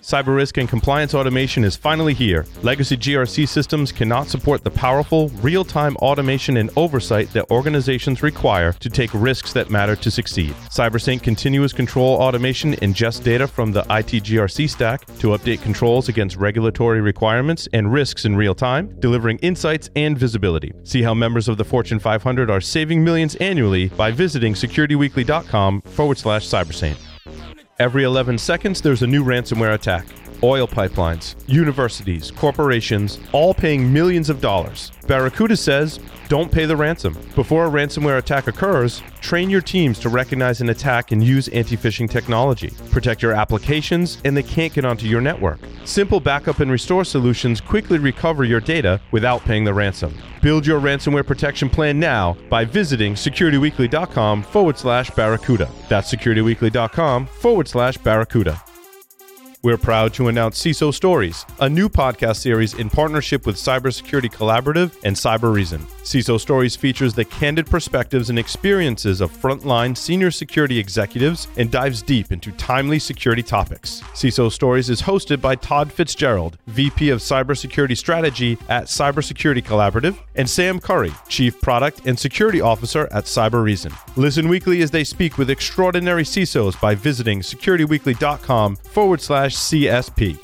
Cyber 0.00 0.34
risk 0.34 0.56
and 0.56 0.68
compliance 0.68 1.14
automation 1.14 1.62
is 1.62 1.76
finally 1.76 2.14
here. 2.14 2.46
Legacy 2.62 2.96
GRC 2.96 3.46
systems 3.46 3.92
cannot 3.92 4.28
support 4.28 4.64
the 4.64 4.70
powerful, 4.70 5.28
real 5.42 5.64
time 5.64 5.96
automation 5.96 6.56
and 6.56 6.70
oversight 6.76 7.30
that 7.32 7.50
organizations 7.50 8.22
require 8.22 8.72
to 8.74 8.88
take 8.88 9.10
risks 9.12 9.52
that 9.52 9.70
matter 9.70 9.94
to 9.96 10.10
succeed. 10.10 10.54
CyberSaint 10.70 11.22
continuous 11.22 11.72
control 11.72 12.16
automation 12.16 12.74
ingests 12.76 13.22
data 13.22 13.46
from 13.46 13.72
the 13.72 13.80
IT 13.90 14.24
GRC 14.24 14.70
stack 14.70 15.04
to 15.18 15.28
update 15.28 15.62
controls 15.62 16.08
against 16.08 16.36
regulatory 16.36 17.00
requirements 17.00 17.68
and 17.72 17.92
risks 17.92 18.24
in 18.24 18.36
real 18.36 18.54
time, 18.54 18.88
delivering 19.00 19.38
insights 19.38 19.90
and 19.96 20.16
visibility. 20.16 20.72
See 20.84 21.02
how 21.02 21.14
members 21.14 21.46
of 21.46 21.58
the 21.58 21.64
Fortune 21.64 21.98
500 21.98 22.50
are 22.50 22.60
saving 22.60 23.04
millions 23.04 23.36
annually 23.36 23.88
by 23.88 24.10
visiting 24.12 24.54
securityweekly.com 24.54 25.82
forward 25.82 26.18
slash 26.18 26.46
cybersaint. 26.46 26.96
Every 27.80 28.04
11 28.04 28.36
seconds, 28.36 28.82
there's 28.82 29.00
a 29.00 29.06
new 29.06 29.24
ransomware 29.24 29.72
attack. 29.72 30.04
Oil 30.42 30.66
pipelines, 30.66 31.34
universities, 31.46 32.30
corporations, 32.30 33.18
all 33.32 33.52
paying 33.52 33.92
millions 33.92 34.30
of 34.30 34.40
dollars. 34.40 34.90
Barracuda 35.06 35.56
says, 35.56 36.00
don't 36.30 36.52
pay 36.52 36.64
the 36.64 36.76
ransom. 36.76 37.18
Before 37.34 37.66
a 37.66 37.68
ransomware 37.68 38.18
attack 38.18 38.46
occurs, 38.46 39.02
train 39.20 39.50
your 39.50 39.60
teams 39.60 39.98
to 39.98 40.08
recognize 40.08 40.60
an 40.60 40.68
attack 40.68 41.10
and 41.10 41.24
use 41.24 41.48
anti 41.48 41.76
phishing 41.76 42.08
technology. 42.08 42.70
Protect 42.92 43.20
your 43.20 43.32
applications, 43.32 44.18
and 44.24 44.36
they 44.36 44.44
can't 44.44 44.72
get 44.72 44.84
onto 44.84 45.08
your 45.08 45.20
network. 45.20 45.58
Simple 45.84 46.20
backup 46.20 46.60
and 46.60 46.70
restore 46.70 47.04
solutions 47.04 47.60
quickly 47.60 47.98
recover 47.98 48.44
your 48.44 48.60
data 48.60 49.00
without 49.10 49.44
paying 49.44 49.64
the 49.64 49.74
ransom. 49.74 50.16
Build 50.40 50.64
your 50.64 50.80
ransomware 50.80 51.26
protection 51.26 51.68
plan 51.68 51.98
now 51.98 52.36
by 52.48 52.64
visiting 52.64 53.14
securityweekly.com 53.14 54.44
forward 54.44 54.78
slash 54.78 55.10
barracuda. 55.10 55.68
That's 55.88 56.14
securityweekly.com 56.14 57.26
forward 57.26 57.66
slash 57.66 57.96
barracuda. 57.98 58.62
We're 59.62 59.76
proud 59.76 60.14
to 60.14 60.28
announce 60.28 60.58
CISO 60.58 60.94
Stories, 60.94 61.44
a 61.60 61.68
new 61.68 61.90
podcast 61.90 62.36
series 62.36 62.72
in 62.72 62.88
partnership 62.88 63.44
with 63.44 63.56
Cybersecurity 63.56 64.32
Collaborative 64.32 64.96
and 65.04 65.14
Cybereason. 65.14 65.80
CISO 66.02 66.40
Stories 66.40 66.76
features 66.76 67.12
the 67.12 67.26
candid 67.26 67.66
perspectives 67.66 68.30
and 68.30 68.38
experiences 68.38 69.20
of 69.20 69.30
frontline 69.30 69.94
senior 69.94 70.30
security 70.30 70.78
executives 70.78 71.46
and 71.58 71.70
dives 71.70 72.00
deep 72.00 72.32
into 72.32 72.52
timely 72.52 72.98
security 72.98 73.42
topics. 73.42 74.00
CISO 74.14 74.50
Stories 74.50 74.88
is 74.88 75.02
hosted 75.02 75.42
by 75.42 75.56
Todd 75.56 75.92
Fitzgerald, 75.92 76.56
VP 76.68 77.10
of 77.10 77.20
Cybersecurity 77.20 77.98
Strategy 77.98 78.56
at 78.70 78.84
Cybersecurity 78.84 79.62
Collaborative, 79.62 80.16
and 80.36 80.48
Sam 80.48 80.80
Curry, 80.80 81.12
Chief 81.28 81.60
Product 81.60 82.06
and 82.06 82.18
Security 82.18 82.62
Officer 82.62 83.08
at 83.12 83.24
Cybereason. 83.24 83.92
Listen 84.16 84.48
weekly 84.48 84.80
as 84.80 84.90
they 84.90 85.04
speak 85.04 85.36
with 85.36 85.50
extraordinary 85.50 86.22
CISOs 86.22 86.80
by 86.80 86.94
visiting 86.94 87.40
securityweekly.com 87.40 88.76
forward 88.76 89.20
slash 89.20 89.49
CSP. 89.56 90.38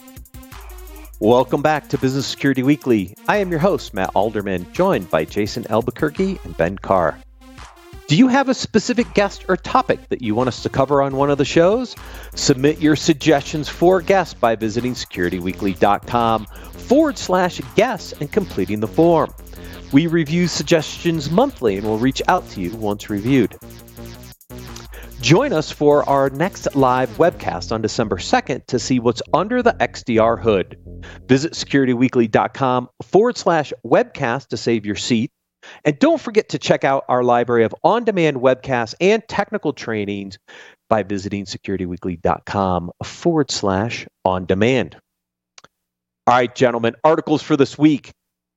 Welcome 1.18 1.62
back 1.62 1.88
to 1.88 1.98
Business 1.98 2.26
Security 2.26 2.62
Weekly. 2.62 3.14
I 3.26 3.38
am 3.38 3.50
your 3.50 3.58
host, 3.58 3.94
Matt 3.94 4.10
Alderman, 4.14 4.70
joined 4.72 5.10
by 5.10 5.24
Jason 5.24 5.66
Albuquerque 5.70 6.38
and 6.44 6.56
Ben 6.56 6.76
Carr. 6.76 7.18
Do 8.06 8.16
you 8.16 8.28
have 8.28 8.48
a 8.48 8.54
specific 8.54 9.12
guest 9.14 9.46
or 9.48 9.56
topic 9.56 10.10
that 10.10 10.22
you 10.22 10.34
want 10.34 10.48
us 10.48 10.62
to 10.62 10.68
cover 10.68 11.02
on 11.02 11.16
one 11.16 11.28
of 11.30 11.38
the 11.38 11.44
shows? 11.44 11.96
Submit 12.34 12.80
your 12.80 12.94
suggestions 12.94 13.68
for 13.68 14.00
guests 14.00 14.34
by 14.34 14.54
visiting 14.54 14.94
securityweekly.com 14.94 16.46
forward 16.46 17.18
slash 17.18 17.60
guests 17.74 18.12
and 18.20 18.30
completing 18.30 18.78
the 18.78 18.86
form. 18.86 19.34
We 19.90 20.06
review 20.06 20.46
suggestions 20.46 21.30
monthly 21.30 21.78
and 21.78 21.86
will 21.86 21.98
reach 21.98 22.22
out 22.28 22.48
to 22.50 22.60
you 22.60 22.76
once 22.76 23.10
reviewed. 23.10 23.56
Join 25.26 25.52
us 25.52 25.72
for 25.72 26.08
our 26.08 26.30
next 26.30 26.76
live 26.76 27.10
webcast 27.16 27.72
on 27.72 27.82
December 27.82 28.14
2nd 28.14 28.64
to 28.66 28.78
see 28.78 29.00
what's 29.00 29.22
under 29.34 29.60
the 29.60 29.72
XDR 29.72 30.40
hood. 30.40 30.78
Visit 31.26 31.54
securityweekly.com 31.54 32.88
forward 33.02 33.36
slash 33.36 33.72
webcast 33.84 34.46
to 34.50 34.56
save 34.56 34.86
your 34.86 34.94
seat. 34.94 35.32
And 35.84 35.98
don't 35.98 36.20
forget 36.20 36.50
to 36.50 36.60
check 36.60 36.84
out 36.84 37.06
our 37.08 37.24
library 37.24 37.64
of 37.64 37.74
on 37.82 38.04
demand 38.04 38.36
webcasts 38.36 38.94
and 39.00 39.20
technical 39.26 39.72
trainings 39.72 40.38
by 40.88 41.02
visiting 41.02 41.44
securityweekly.com 41.44 42.92
forward 43.02 43.50
slash 43.50 44.06
on 44.24 44.46
demand. 44.46 44.96
All 46.28 46.36
right, 46.36 46.54
gentlemen, 46.54 46.94
articles 47.02 47.42
for 47.42 47.56
this 47.56 47.76
week. 47.76 48.12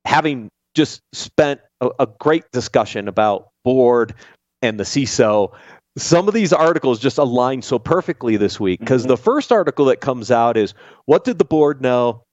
Having 0.06 0.52
just 0.76 1.02
spent 1.14 1.62
a, 1.82 1.90
a 1.98 2.08
great 2.20 2.44
discussion 2.52 3.08
about 3.08 3.50
board 3.64 4.14
and 4.62 4.80
the 4.80 4.84
CISO, 4.84 5.56
some 5.98 6.28
of 6.28 6.34
these 6.34 6.54
articles 6.54 7.00
just 7.00 7.18
align 7.18 7.62
so 7.62 7.80
perfectly 7.80 8.38
this 8.38 8.60
week 8.60 8.80
because 8.80 9.04
mm-hmm. 9.04 9.10
the 9.10 9.18
first 9.18 9.52
article 9.52 9.86
that 9.86 10.02
comes 10.02 10.32
out 10.32 10.58
is 10.58 10.74
what 11.06 11.24
did 11.24 11.40
the 11.40 11.46
board 11.46 11.82
know? 11.82 12.24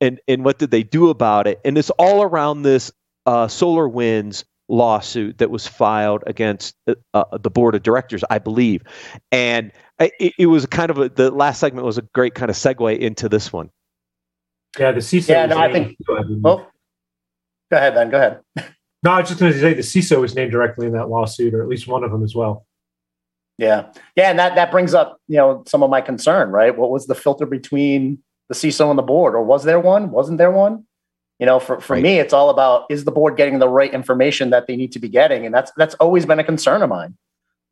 And 0.00 0.20
and 0.26 0.44
what 0.44 0.58
did 0.58 0.70
they 0.70 0.82
do 0.82 1.10
about 1.10 1.46
it? 1.46 1.60
And 1.64 1.78
it's 1.78 1.90
all 1.90 2.22
around 2.22 2.62
this 2.62 2.90
uh, 3.26 3.46
SolarWinds 3.46 4.44
lawsuit 4.68 5.38
that 5.38 5.50
was 5.50 5.66
filed 5.66 6.24
against 6.26 6.74
uh, 6.86 6.94
uh, 7.14 7.38
the 7.38 7.50
board 7.50 7.74
of 7.74 7.82
directors 7.82 8.24
i 8.30 8.38
believe. 8.38 8.82
And 9.30 9.70
it, 9.98 10.32
it 10.38 10.46
was 10.46 10.66
kind 10.66 10.90
of 10.90 10.98
a, 10.98 11.08
the 11.08 11.30
last 11.30 11.60
segment 11.60 11.84
was 11.84 11.98
a 11.98 12.02
great 12.14 12.34
kind 12.34 12.50
of 12.50 12.56
segue 12.56 12.98
into 12.98 13.28
this 13.28 13.52
one. 13.52 13.70
Yeah 14.78 14.92
the 14.92 15.00
CISO 15.00 15.28
yeah 15.28 15.46
no, 15.46 15.58
i 15.58 15.70
think 15.70 15.96
well 16.40 16.70
go 17.70 17.76
ahead 17.76 17.94
ben 17.94 18.10
go 18.10 18.16
ahead. 18.16 18.40
No 19.02 19.10
i 19.10 19.20
was 19.20 19.28
just 19.28 19.40
going 19.40 19.52
to 19.52 19.60
say 19.60 19.74
the 19.74 19.82
CISO 19.82 20.20
was 20.20 20.34
named 20.34 20.50
directly 20.50 20.86
in 20.86 20.92
that 20.92 21.10
lawsuit 21.10 21.52
or 21.52 21.62
at 21.62 21.68
least 21.68 21.86
one 21.86 22.02
of 22.04 22.10
them 22.10 22.24
as 22.24 22.34
well 22.34 22.66
yeah, 23.62 23.92
yeah, 24.16 24.28
and 24.28 24.38
that 24.40 24.56
that 24.56 24.72
brings 24.72 24.92
up 24.92 25.20
you 25.28 25.36
know 25.36 25.62
some 25.68 25.84
of 25.84 25.90
my 25.90 26.00
concern, 26.00 26.50
right? 26.50 26.76
What 26.76 26.90
was 26.90 27.06
the 27.06 27.14
filter 27.14 27.46
between 27.46 28.18
the 28.48 28.56
CISO 28.56 28.90
and 28.90 28.98
the 28.98 29.04
board, 29.04 29.36
or 29.36 29.42
was 29.44 29.62
there 29.62 29.78
one? 29.78 30.10
Wasn't 30.10 30.38
there 30.38 30.50
one? 30.50 30.84
You 31.38 31.46
know, 31.46 31.60
for 31.60 31.80
for 31.80 31.94
right. 31.94 32.02
me, 32.02 32.18
it's 32.18 32.32
all 32.32 32.50
about 32.50 32.86
is 32.90 33.04
the 33.04 33.12
board 33.12 33.36
getting 33.36 33.60
the 33.60 33.68
right 33.68 33.94
information 33.94 34.50
that 34.50 34.66
they 34.66 34.74
need 34.74 34.90
to 34.92 34.98
be 34.98 35.08
getting, 35.08 35.46
and 35.46 35.54
that's 35.54 35.70
that's 35.76 35.94
always 35.94 36.26
been 36.26 36.40
a 36.40 36.44
concern 36.44 36.82
of 36.82 36.88
mine. 36.88 37.16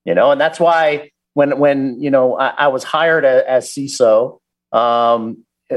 You 0.04 0.14
know, 0.14 0.30
and 0.30 0.40
that's 0.40 0.60
why 0.60 1.10
when 1.34 1.58
when 1.58 2.00
you 2.00 2.10
know 2.10 2.38
I, 2.38 2.50
I 2.50 2.68
was 2.68 2.84
hired 2.84 3.24
as, 3.24 3.42
as 3.48 3.68
CISO, 3.68 4.38
um, 4.70 5.44
uh, 5.72 5.76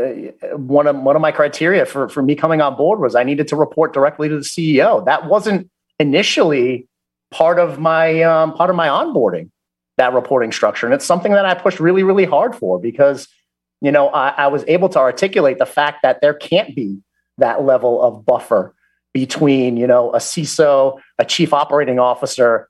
one 0.58 0.86
of 0.86 0.96
one 0.96 1.16
of 1.16 1.24
my 1.24 1.32
criteria 1.32 1.88
for 1.88 2.08
for 2.08 2.22
me 2.22 2.36
coming 2.36 2.62
on 2.62 2.76
board 2.76 3.00
was 3.00 3.16
I 3.16 3.24
needed 3.24 3.48
to 3.48 3.56
report 3.56 3.94
directly 3.96 4.30
to 4.30 4.36
the 4.36 4.42
CEO. 4.42 5.04
That 5.06 5.26
wasn't 5.26 5.72
initially 6.00 6.88
part 7.32 7.58
of 7.58 7.80
my 7.80 8.22
um, 8.22 8.54
part 8.54 8.70
of 8.70 8.76
my 8.76 8.88
onboarding 8.90 9.50
that 9.98 10.14
reporting 10.14 10.52
structure. 10.52 10.86
And 10.86 10.94
it's 10.94 11.06
something 11.06 11.32
that 11.34 11.46
I 11.46 11.54
pushed 11.54 11.80
really, 11.80 12.04
really 12.04 12.26
hard 12.26 12.56
for 12.56 12.80
because, 12.80 13.28
you 13.82 13.92
know, 13.92 14.10
I, 14.10 14.30
I 14.30 14.48
was 14.48 14.64
able 14.68 14.90
to 14.90 15.00
articulate 15.00 15.60
the 15.60 15.66
fact 15.66 16.00
that 16.04 16.22
there 16.22 16.34
can't 16.34 16.76
be 16.76 17.00
that 17.38 17.64
level 17.64 18.02
of 18.02 18.26
buffer 18.26 18.74
between, 19.14 19.78
you 19.78 19.86
know, 19.86 20.12
a 20.14 20.18
CISO, 20.18 21.00
a 21.20 21.26
chief 21.26 21.54
operating 21.54 22.00
officer, 22.00 22.70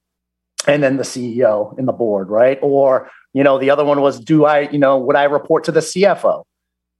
and 0.67 0.83
then 0.83 0.97
the 0.97 1.03
CEO 1.03 1.77
in 1.79 1.85
the 1.85 1.93
board, 1.93 2.29
right? 2.29 2.59
Or, 2.61 3.09
you 3.33 3.43
know, 3.43 3.57
the 3.57 3.69
other 3.69 3.85
one 3.85 4.01
was, 4.01 4.19
do 4.19 4.45
I, 4.45 4.69
you 4.69 4.77
know, 4.77 4.97
would 4.97 5.15
I 5.15 5.23
report 5.23 5.63
to 5.65 5.71
the 5.71 5.79
CFO? 5.79 6.43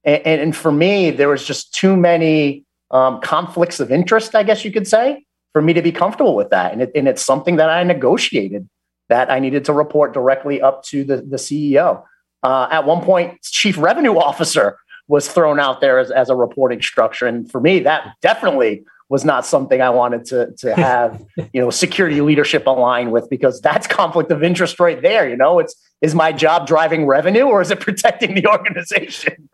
And, 0.04 0.26
and 0.26 0.56
for 0.56 0.72
me, 0.72 1.10
there 1.10 1.28
was 1.28 1.46
just 1.46 1.74
too 1.74 1.96
many 1.96 2.64
um, 2.90 3.20
conflicts 3.20 3.80
of 3.80 3.90
interest, 3.90 4.34
I 4.34 4.42
guess 4.42 4.64
you 4.64 4.72
could 4.72 4.86
say, 4.86 5.24
for 5.52 5.62
me 5.62 5.72
to 5.72 5.82
be 5.82 5.92
comfortable 5.92 6.36
with 6.36 6.50
that. 6.50 6.72
And, 6.72 6.82
it, 6.82 6.92
and 6.94 7.08
it's 7.08 7.22
something 7.22 7.56
that 7.56 7.70
I 7.70 7.82
negotiated 7.82 8.68
that 9.14 9.30
I 9.30 9.38
needed 9.38 9.64
to 9.66 9.72
report 9.72 10.12
directly 10.12 10.60
up 10.60 10.82
to 10.86 11.04
the, 11.04 11.18
the 11.18 11.36
CEO. 11.36 12.02
Uh, 12.42 12.66
at 12.68 12.84
one 12.84 13.00
point, 13.00 13.40
chief 13.42 13.78
revenue 13.78 14.18
officer 14.18 14.76
was 15.06 15.28
thrown 15.28 15.60
out 15.60 15.80
there 15.80 16.00
as, 16.00 16.10
as 16.10 16.30
a 16.30 16.34
reporting 16.34 16.82
structure. 16.82 17.24
And 17.24 17.48
for 17.48 17.60
me, 17.60 17.78
that 17.78 18.16
definitely 18.22 18.82
was 19.08 19.24
not 19.24 19.46
something 19.46 19.80
I 19.80 19.90
wanted 19.90 20.24
to, 20.26 20.50
to 20.58 20.74
have, 20.88 21.24
you 21.52 21.60
know, 21.60 21.70
security 21.70 22.22
leadership 22.22 22.66
aligned 22.66 23.12
with 23.12 23.30
because 23.30 23.60
that's 23.60 23.86
conflict 24.00 24.32
of 24.32 24.42
interest 24.42 24.80
right 24.80 25.00
there. 25.00 25.28
You 25.28 25.36
know, 25.36 25.60
it's 25.60 25.76
is 26.02 26.12
my 26.12 26.32
job 26.32 26.66
driving 26.66 27.06
revenue 27.06 27.44
or 27.44 27.62
is 27.62 27.70
it 27.70 27.78
protecting 27.88 28.34
the 28.34 28.48
organization? 28.48 29.48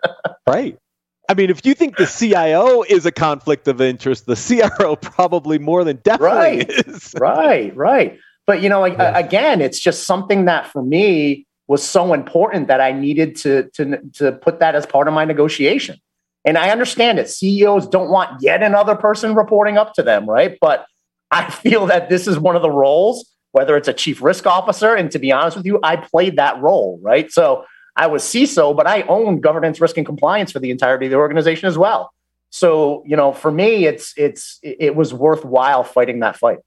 right. 0.48 0.78
I 1.28 1.34
mean, 1.34 1.50
if 1.50 1.66
you 1.66 1.74
think 1.74 1.98
the 1.98 2.06
CIO 2.06 2.82
is 2.82 3.04
a 3.04 3.12
conflict 3.12 3.68
of 3.68 3.82
interest, 3.82 4.24
the 4.24 4.36
CRO 4.36 4.96
probably 4.96 5.58
more 5.58 5.84
than 5.84 5.98
definitely 5.98 6.64
right. 6.64 6.70
is. 6.70 7.14
right, 7.20 7.76
right. 7.76 8.18
But 8.46 8.62
you 8.62 8.68
know, 8.68 8.84
yeah. 8.84 9.16
again, 9.16 9.60
it's 9.60 9.78
just 9.78 10.04
something 10.04 10.46
that 10.46 10.66
for 10.66 10.82
me 10.82 11.46
was 11.68 11.82
so 11.82 12.12
important 12.12 12.66
that 12.66 12.80
I 12.80 12.92
needed 12.92 13.36
to 13.36 13.70
to 13.74 13.98
to 14.14 14.32
put 14.32 14.60
that 14.60 14.74
as 14.74 14.86
part 14.86 15.08
of 15.08 15.14
my 15.14 15.24
negotiation. 15.24 15.98
And 16.44 16.56
I 16.56 16.70
understand 16.70 17.18
it. 17.18 17.28
CEOs 17.28 17.86
don't 17.88 18.10
want 18.10 18.42
yet 18.42 18.62
another 18.62 18.96
person 18.96 19.34
reporting 19.34 19.76
up 19.76 19.92
to 19.94 20.02
them, 20.02 20.28
right? 20.28 20.56
But 20.60 20.86
I 21.30 21.50
feel 21.62 21.86
that 21.86 22.08
this 22.08 22.26
is 22.26 22.38
one 22.38 22.56
of 22.56 22.62
the 22.62 22.70
roles, 22.70 23.30
whether 23.52 23.76
it's 23.76 23.88
a 23.88 23.92
chief 23.92 24.22
risk 24.22 24.46
officer, 24.46 24.94
and 24.94 25.10
to 25.12 25.18
be 25.18 25.30
honest 25.32 25.56
with 25.56 25.66
you, 25.66 25.78
I 25.82 25.96
played 25.96 26.36
that 26.36 26.60
role, 26.60 26.98
right? 27.02 27.30
So 27.30 27.64
I 27.96 28.06
was 28.06 28.22
CISO, 28.22 28.74
but 28.76 28.86
I 28.86 29.02
owned 29.02 29.42
governance, 29.42 29.80
risk, 29.80 29.96
and 29.96 30.06
compliance 30.06 30.52
for 30.52 30.58
the 30.58 30.70
entirety 30.70 31.06
of 31.06 31.10
the 31.10 31.18
organization 31.18 31.68
as 31.68 31.76
well. 31.76 32.12
So, 32.50 33.04
you 33.06 33.16
know, 33.16 33.32
for 33.32 33.52
me, 33.52 33.86
it's 33.86 34.12
it's 34.16 34.58
it 34.62 34.96
was 34.96 35.14
worthwhile 35.14 35.84
fighting 35.84 36.20
that 36.20 36.36
fight. 36.36 36.58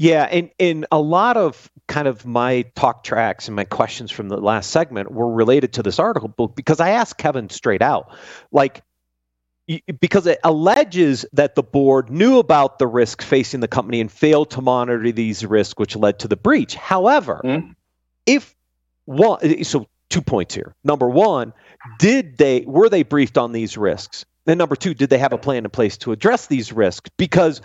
Yeah, 0.00 0.28
and 0.30 0.48
in 0.60 0.86
a 0.92 1.00
lot 1.00 1.36
of 1.36 1.68
kind 1.88 2.06
of 2.06 2.24
my 2.24 2.62
talk 2.76 3.02
tracks 3.02 3.48
and 3.48 3.56
my 3.56 3.64
questions 3.64 4.12
from 4.12 4.28
the 4.28 4.36
last 4.36 4.70
segment 4.70 5.10
were 5.10 5.28
related 5.28 5.72
to 5.72 5.82
this 5.82 5.98
article 5.98 6.28
book 6.28 6.54
because 6.54 6.78
I 6.78 6.90
asked 6.90 7.18
Kevin 7.18 7.50
straight 7.50 7.82
out, 7.82 8.16
like, 8.52 8.84
because 9.98 10.28
it 10.28 10.38
alleges 10.44 11.26
that 11.32 11.56
the 11.56 11.64
board 11.64 12.10
knew 12.10 12.38
about 12.38 12.78
the 12.78 12.86
risk 12.86 13.22
facing 13.22 13.58
the 13.58 13.66
company 13.66 14.00
and 14.00 14.08
failed 14.08 14.52
to 14.52 14.60
monitor 14.60 15.10
these 15.10 15.44
risks, 15.44 15.74
which 15.78 15.96
led 15.96 16.20
to 16.20 16.28
the 16.28 16.36
breach. 16.36 16.76
However, 16.76 17.40
mm-hmm. 17.44 17.72
if 18.24 18.54
one, 19.06 19.64
so 19.64 19.88
two 20.10 20.22
points 20.22 20.54
here. 20.54 20.76
Number 20.84 21.10
one, 21.10 21.52
did 21.98 22.38
they 22.38 22.60
were 22.68 22.88
they 22.88 23.02
briefed 23.02 23.36
on 23.36 23.50
these 23.50 23.76
risks? 23.76 24.24
And 24.46 24.58
number 24.58 24.76
two, 24.76 24.94
did 24.94 25.10
they 25.10 25.18
have 25.18 25.32
a 25.32 25.38
plan 25.38 25.64
in 25.64 25.70
place 25.70 25.98
to 25.98 26.12
address 26.12 26.46
these 26.46 26.72
risks? 26.72 27.10
Because 27.16 27.60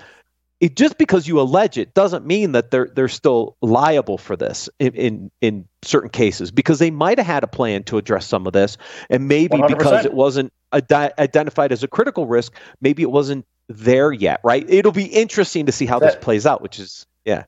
it, 0.63 0.77
just 0.77 0.97
because 0.97 1.27
you 1.27 1.41
allege 1.41 1.77
it 1.77 1.93
doesn't 1.93 2.25
mean 2.25 2.53
that 2.53 2.71
they're 2.71 2.89
they're 2.95 3.09
still 3.09 3.57
liable 3.61 4.17
for 4.17 4.37
this 4.37 4.69
in 4.79 4.93
in, 4.93 5.31
in 5.41 5.67
certain 5.81 6.09
cases 6.09 6.51
because 6.51 6.79
they 6.79 6.89
might 6.89 7.17
have 7.17 7.27
had 7.27 7.43
a 7.43 7.47
plan 7.47 7.83
to 7.83 7.97
address 7.97 8.25
some 8.25 8.47
of 8.47 8.53
this, 8.53 8.77
and 9.09 9.27
maybe 9.27 9.57
100%. 9.57 9.67
because 9.67 10.05
it 10.05 10.13
wasn't 10.13 10.53
ad- 10.71 11.13
identified 11.19 11.73
as 11.73 11.83
a 11.83 11.87
critical 11.89 12.27
risk, 12.27 12.53
maybe 12.79 13.03
it 13.03 13.11
wasn't 13.11 13.45
there 13.67 14.13
yet. 14.13 14.39
Right? 14.45 14.65
It'll 14.69 14.93
be 14.93 15.03
interesting 15.03 15.65
to 15.65 15.73
see 15.73 15.85
how 15.85 15.99
that, 15.99 16.05
this 16.05 16.23
plays 16.23 16.45
out. 16.45 16.61
Which 16.61 16.79
is 16.79 17.05
yeah, 17.25 17.43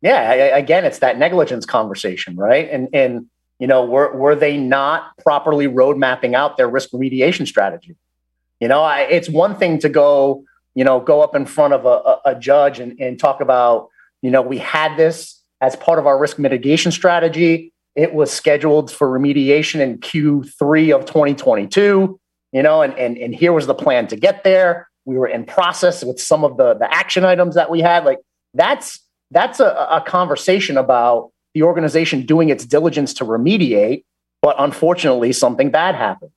yeah. 0.00 0.56
Again, 0.56 0.84
it's 0.84 0.98
that 0.98 1.18
negligence 1.18 1.64
conversation, 1.64 2.34
right? 2.34 2.68
And 2.72 2.88
and 2.92 3.26
you 3.60 3.68
know, 3.68 3.84
were 3.84 4.16
were 4.16 4.34
they 4.34 4.56
not 4.56 5.16
properly 5.18 5.68
road 5.68 5.96
mapping 5.96 6.34
out 6.34 6.56
their 6.56 6.68
risk 6.68 6.90
remediation 6.90 7.46
strategy? 7.46 7.94
You 8.58 8.66
know, 8.66 8.82
I, 8.82 9.02
it's 9.02 9.28
one 9.28 9.56
thing 9.56 9.78
to 9.78 9.88
go 9.88 10.44
you 10.74 10.84
know, 10.84 11.00
go 11.00 11.20
up 11.20 11.34
in 11.34 11.46
front 11.46 11.74
of 11.74 11.84
a, 11.86 12.30
a, 12.30 12.34
judge 12.34 12.80
and, 12.80 12.98
and 12.98 13.18
talk 13.18 13.40
about, 13.40 13.88
you 14.22 14.30
know, 14.30 14.40
we 14.40 14.58
had 14.58 14.96
this 14.96 15.40
as 15.60 15.76
part 15.76 15.98
of 15.98 16.06
our 16.06 16.18
risk 16.18 16.38
mitigation 16.38 16.90
strategy. 16.90 17.72
It 17.94 18.14
was 18.14 18.32
scheduled 18.32 18.90
for 18.90 19.08
remediation 19.08 19.80
in 19.80 19.98
Q3 19.98 20.94
of 20.94 21.04
2022, 21.04 22.18
you 22.52 22.62
know, 22.62 22.82
and, 22.82 22.94
and, 22.94 23.18
and 23.18 23.34
here 23.34 23.52
was 23.52 23.66
the 23.66 23.74
plan 23.74 24.06
to 24.08 24.16
get 24.16 24.44
there. 24.44 24.88
We 25.04 25.18
were 25.18 25.26
in 25.26 25.44
process 25.44 26.02
with 26.02 26.20
some 26.20 26.44
of 26.44 26.56
the, 26.56 26.74
the 26.74 26.92
action 26.92 27.24
items 27.24 27.54
that 27.54 27.70
we 27.70 27.80
had. 27.80 28.04
Like 28.04 28.18
that's, 28.54 29.00
that's 29.30 29.60
a, 29.60 29.88
a 29.90 30.02
conversation 30.06 30.78
about 30.78 31.32
the 31.54 31.64
organization 31.64 32.24
doing 32.24 32.48
its 32.48 32.64
diligence 32.64 33.12
to 33.14 33.24
remediate, 33.24 34.04
but 34.40 34.56
unfortunately 34.58 35.32
something 35.32 35.70
bad 35.70 35.94
happened. 35.94 36.30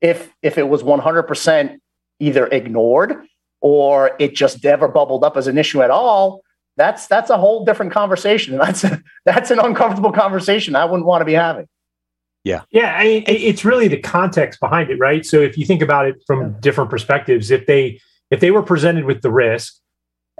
If, 0.00 0.32
if 0.42 0.58
it 0.58 0.68
was 0.68 0.82
100% 0.82 1.78
either 2.20 2.46
ignored 2.48 3.24
or 3.60 4.12
it 4.18 4.34
just 4.34 4.62
never 4.62 4.88
bubbled 4.88 5.24
up 5.24 5.36
as 5.36 5.46
an 5.46 5.58
issue 5.58 5.82
at 5.82 5.90
all, 5.90 6.42
that's 6.76 7.06
that's 7.06 7.28
a 7.28 7.36
whole 7.36 7.64
different 7.64 7.92
conversation. 7.92 8.56
That's 8.58 8.84
a, 8.84 9.02
that's 9.24 9.50
an 9.50 9.58
uncomfortable 9.58 10.12
conversation 10.12 10.76
I 10.76 10.84
wouldn't 10.84 11.06
want 11.06 11.22
to 11.22 11.24
be 11.24 11.32
having. 11.32 11.66
Yeah. 12.44 12.62
Yeah. 12.70 12.94
I 12.96 13.04
mean, 13.04 13.24
it's 13.26 13.64
really 13.64 13.88
the 13.88 14.00
context 14.00 14.60
behind 14.60 14.90
it, 14.90 14.98
right? 14.98 15.26
So 15.26 15.40
if 15.40 15.58
you 15.58 15.66
think 15.66 15.82
about 15.82 16.06
it 16.06 16.22
from 16.26 16.40
yeah. 16.40 16.48
different 16.60 16.88
perspectives, 16.88 17.50
if 17.50 17.66
they 17.66 18.00
if 18.30 18.40
they 18.40 18.50
were 18.50 18.62
presented 18.62 19.04
with 19.04 19.22
the 19.22 19.30
risk 19.30 19.74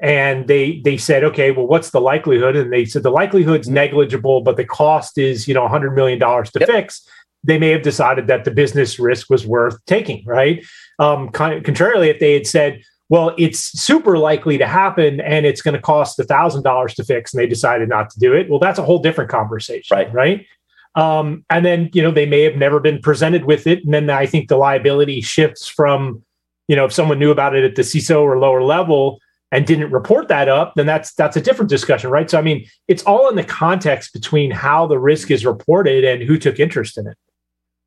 and 0.01 0.47
they 0.47 0.81
they 0.85 0.97
said, 0.97 1.25
okay, 1.25 1.51
well, 1.51 1.67
what's 1.67 1.91
the 1.91 2.01
likelihood? 2.01 2.57
And 2.57 2.73
they 2.73 2.85
said 2.85 3.03
the 3.03 3.11
likelihood's 3.11 3.67
mm-hmm. 3.67 3.75
negligible, 3.75 4.41
but 4.41 4.57
the 4.57 4.65
cost 4.65 5.19
is, 5.19 5.49
you 5.49 5.55
know, 5.55 5.67
hundred 5.69 5.95
million 5.95 6.19
dollars 6.19 6.51
to 6.53 6.61
yep. 6.61 6.69
fix. 6.69 7.07
They 7.45 7.59
may 7.59 7.71
have 7.71 7.83
decided 7.83 8.27
that 8.29 8.45
the 8.45 8.51
business 8.51 8.99
risk 8.99 9.31
was 9.31 9.47
worth 9.47 9.77
taking, 9.87 10.25
right? 10.25 10.65
Um, 10.99 11.29
contrarily, 11.31 12.09
if 12.09 12.19
they 12.19 12.35
had 12.35 12.47
said, 12.47 12.83
well, 13.09 13.35
it's 13.39 13.59
super 13.59 14.19
likely 14.19 14.59
to 14.59 14.67
happen 14.67 15.21
and 15.21 15.47
it's 15.47 15.63
going 15.63 15.75
to 15.75 15.81
cost 15.81 16.19
$1,000 16.19 16.95
to 16.95 17.05
fix 17.05 17.33
and 17.33 17.41
they 17.41 17.47
decided 17.47 17.89
not 17.89 18.11
to 18.11 18.19
do 18.19 18.35
it. 18.35 18.51
Well, 18.51 18.59
that's 18.59 18.79
a 18.79 18.83
whole 18.83 18.99
different 18.99 19.31
conversation, 19.31 19.97
right? 19.97 20.13
Right. 20.13 20.47
Um, 20.95 21.45
and 21.49 21.65
then, 21.65 21.91
you 21.93 22.03
know, 22.03 22.11
they 22.11 22.27
may 22.27 22.43
have 22.43 22.57
never 22.57 22.81
been 22.81 23.01
presented 23.01 23.45
with 23.45 23.67
it. 23.67 23.85
And 23.85 23.95
then 23.95 24.11
I 24.11 24.27
think 24.27 24.49
the 24.49 24.57
liability 24.57 25.21
shifts 25.21 25.69
from, 25.69 26.23
you 26.67 26.77
know, 26.77 26.85
if 26.85 26.93
someone 26.93 27.19
knew 27.19 27.31
about 27.31 27.55
it 27.55 27.65
at 27.65 27.77
the 27.77 27.83
CISO 27.83 28.21
or 28.21 28.39
lower 28.39 28.63
level 28.63 29.21
and 29.53 29.67
didn't 29.67 29.91
report 29.91 30.29
that 30.29 30.49
up, 30.49 30.75
then 30.75 30.87
that's 30.87 31.15
that's 31.15 31.37
a 31.37 31.41
different 31.41 31.71
discussion, 31.71 32.11
right? 32.11 32.29
So 32.29 32.39
I 32.39 32.43
mean, 32.43 32.67
it's 32.89 33.03
all 33.05 33.29
in 33.31 33.37
the 33.37 33.45
context 33.45 34.13
between 34.13 34.51
how 34.51 34.87
the 34.87 34.99
risk 34.99 35.31
is 35.31 35.47
reported 35.47 36.05
and 36.05 36.23
who 36.23 36.37
took 36.37 36.59
interest 36.59 36.99
in 36.99 37.07
it. 37.07 37.17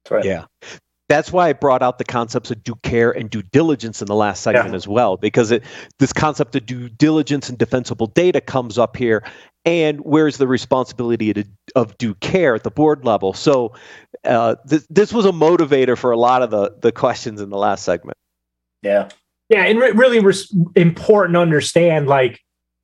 Right. 0.09 0.25
Yeah. 0.25 0.45
That's 1.11 1.33
why 1.33 1.49
I 1.49 1.53
brought 1.53 1.81
out 1.81 1.97
the 1.97 2.05
concepts 2.05 2.51
of 2.51 2.63
due 2.63 2.75
care 2.83 3.11
and 3.11 3.29
due 3.29 3.41
diligence 3.41 4.01
in 4.01 4.05
the 4.05 4.15
last 4.15 4.43
segment 4.43 4.69
yeah. 4.69 4.75
as 4.75 4.87
well, 4.87 5.17
because 5.17 5.51
it, 5.51 5.61
this 5.99 6.13
concept 6.13 6.55
of 6.55 6.65
due 6.65 6.87
diligence 6.87 7.49
and 7.49 7.57
defensible 7.57 8.07
data 8.07 8.39
comes 8.39 8.77
up 8.77 8.95
here. 8.95 9.21
And 9.65 9.99
where's 10.05 10.37
the 10.37 10.47
responsibility 10.47 11.33
to, 11.33 11.43
of 11.75 11.97
due 11.97 12.15
care 12.15 12.55
at 12.55 12.63
the 12.63 12.71
board 12.71 13.03
level? 13.03 13.33
So 13.33 13.73
uh, 14.23 14.55
th- 14.69 14.83
this 14.89 15.11
was 15.11 15.25
a 15.25 15.33
motivator 15.33 15.97
for 15.97 16.11
a 16.11 16.17
lot 16.17 16.43
of 16.43 16.49
the 16.49 16.77
the 16.79 16.93
questions 16.93 17.41
in 17.41 17.49
the 17.49 17.57
last 17.57 17.83
segment. 17.83 18.17
Yeah, 18.81 19.09
yeah, 19.49 19.65
and 19.65 19.79
re- 19.79 19.91
really 19.91 20.21
res- 20.21 20.55
important 20.77 21.35
to 21.35 21.41
understand 21.41 22.07
like 22.07 22.39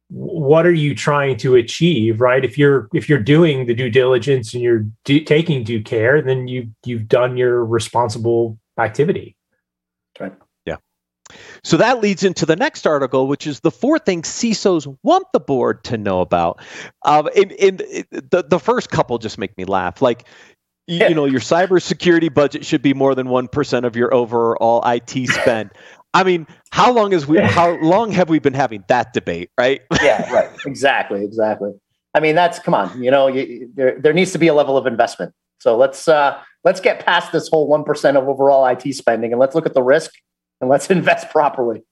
what 0.09 0.65
are 0.65 0.73
you 0.73 0.95
trying 0.95 1.35
to 1.37 1.55
achieve 1.55 2.21
right? 2.21 2.45
If 2.45 2.57
you're 2.57 2.87
if 2.93 3.09
you're 3.09 3.19
doing 3.19 3.65
the 3.65 3.73
due 3.73 3.89
diligence 3.89 4.53
and 4.53 4.63
you're 4.63 4.85
do, 5.03 5.19
taking 5.19 5.63
due 5.63 5.83
care 5.83 6.21
then 6.21 6.47
you 6.47 6.69
you've 6.85 7.07
done 7.07 7.37
your 7.37 7.65
responsible 7.65 8.57
activity. 8.79 9.35
Right. 10.19 10.33
Yeah. 10.65 10.77
So 11.63 11.77
that 11.77 11.99
leads 11.99 12.23
into 12.23 12.45
the 12.45 12.55
next 12.55 12.87
article 12.87 13.27
which 13.27 13.45
is 13.45 13.59
the 13.59 13.71
four 13.71 13.99
things 13.99 14.29
cisos 14.29 14.97
want 15.03 15.27
the 15.33 15.41
board 15.41 15.83
to 15.85 15.97
know 15.97 16.21
about. 16.21 16.61
Um, 17.03 17.29
and, 17.35 17.51
and 17.53 17.79
the, 18.11 18.45
the 18.47 18.59
first 18.59 18.89
couple 18.89 19.17
just 19.17 19.37
make 19.37 19.57
me 19.57 19.65
laugh. 19.65 20.01
Like 20.01 20.25
you, 20.87 21.05
you 21.05 21.15
know 21.15 21.25
your 21.25 21.41
cybersecurity 21.41 22.33
budget 22.33 22.65
should 22.65 22.81
be 22.81 22.93
more 22.93 23.13
than 23.13 23.27
1% 23.27 23.83
of 23.83 23.97
your 23.97 24.13
overall 24.13 24.81
IT 24.85 25.27
spend 25.27 25.71
I 26.17 26.23
mean, 26.23 26.47
how 26.71 26.91
long 26.91 27.13
is 27.13 27.27
we? 27.27 27.37
How 27.41 27.77
long 27.77 28.11
have 28.11 28.27
we 28.27 28.39
been 28.39 28.55
having 28.55 28.83
that 28.87 29.13
debate? 29.13 29.51
Right? 29.55 29.81
yeah. 30.01 30.31
Right. 30.33 30.49
Exactly. 30.65 31.23
Exactly. 31.23 31.73
I 32.15 32.19
mean, 32.19 32.33
that's 32.33 32.57
come 32.57 32.73
on. 32.73 33.03
You 33.03 33.11
know, 33.11 33.27
you, 33.27 33.69
there 33.75 33.99
there 33.99 34.13
needs 34.13 34.31
to 34.31 34.39
be 34.39 34.47
a 34.47 34.53
level 34.55 34.77
of 34.77 34.87
investment. 34.87 35.33
So 35.59 35.77
let's 35.77 36.07
uh, 36.07 36.41
let's 36.63 36.81
get 36.81 37.05
past 37.05 37.31
this 37.31 37.49
whole 37.49 37.67
one 37.67 37.83
percent 37.83 38.17
of 38.17 38.27
overall 38.27 38.65
IT 38.65 38.91
spending, 38.95 39.31
and 39.31 39.39
let's 39.39 39.53
look 39.53 39.67
at 39.67 39.75
the 39.75 39.83
risk 39.83 40.11
and 40.59 40.69
let's 40.69 40.89
invest 40.97 41.29
properly. 41.29 41.83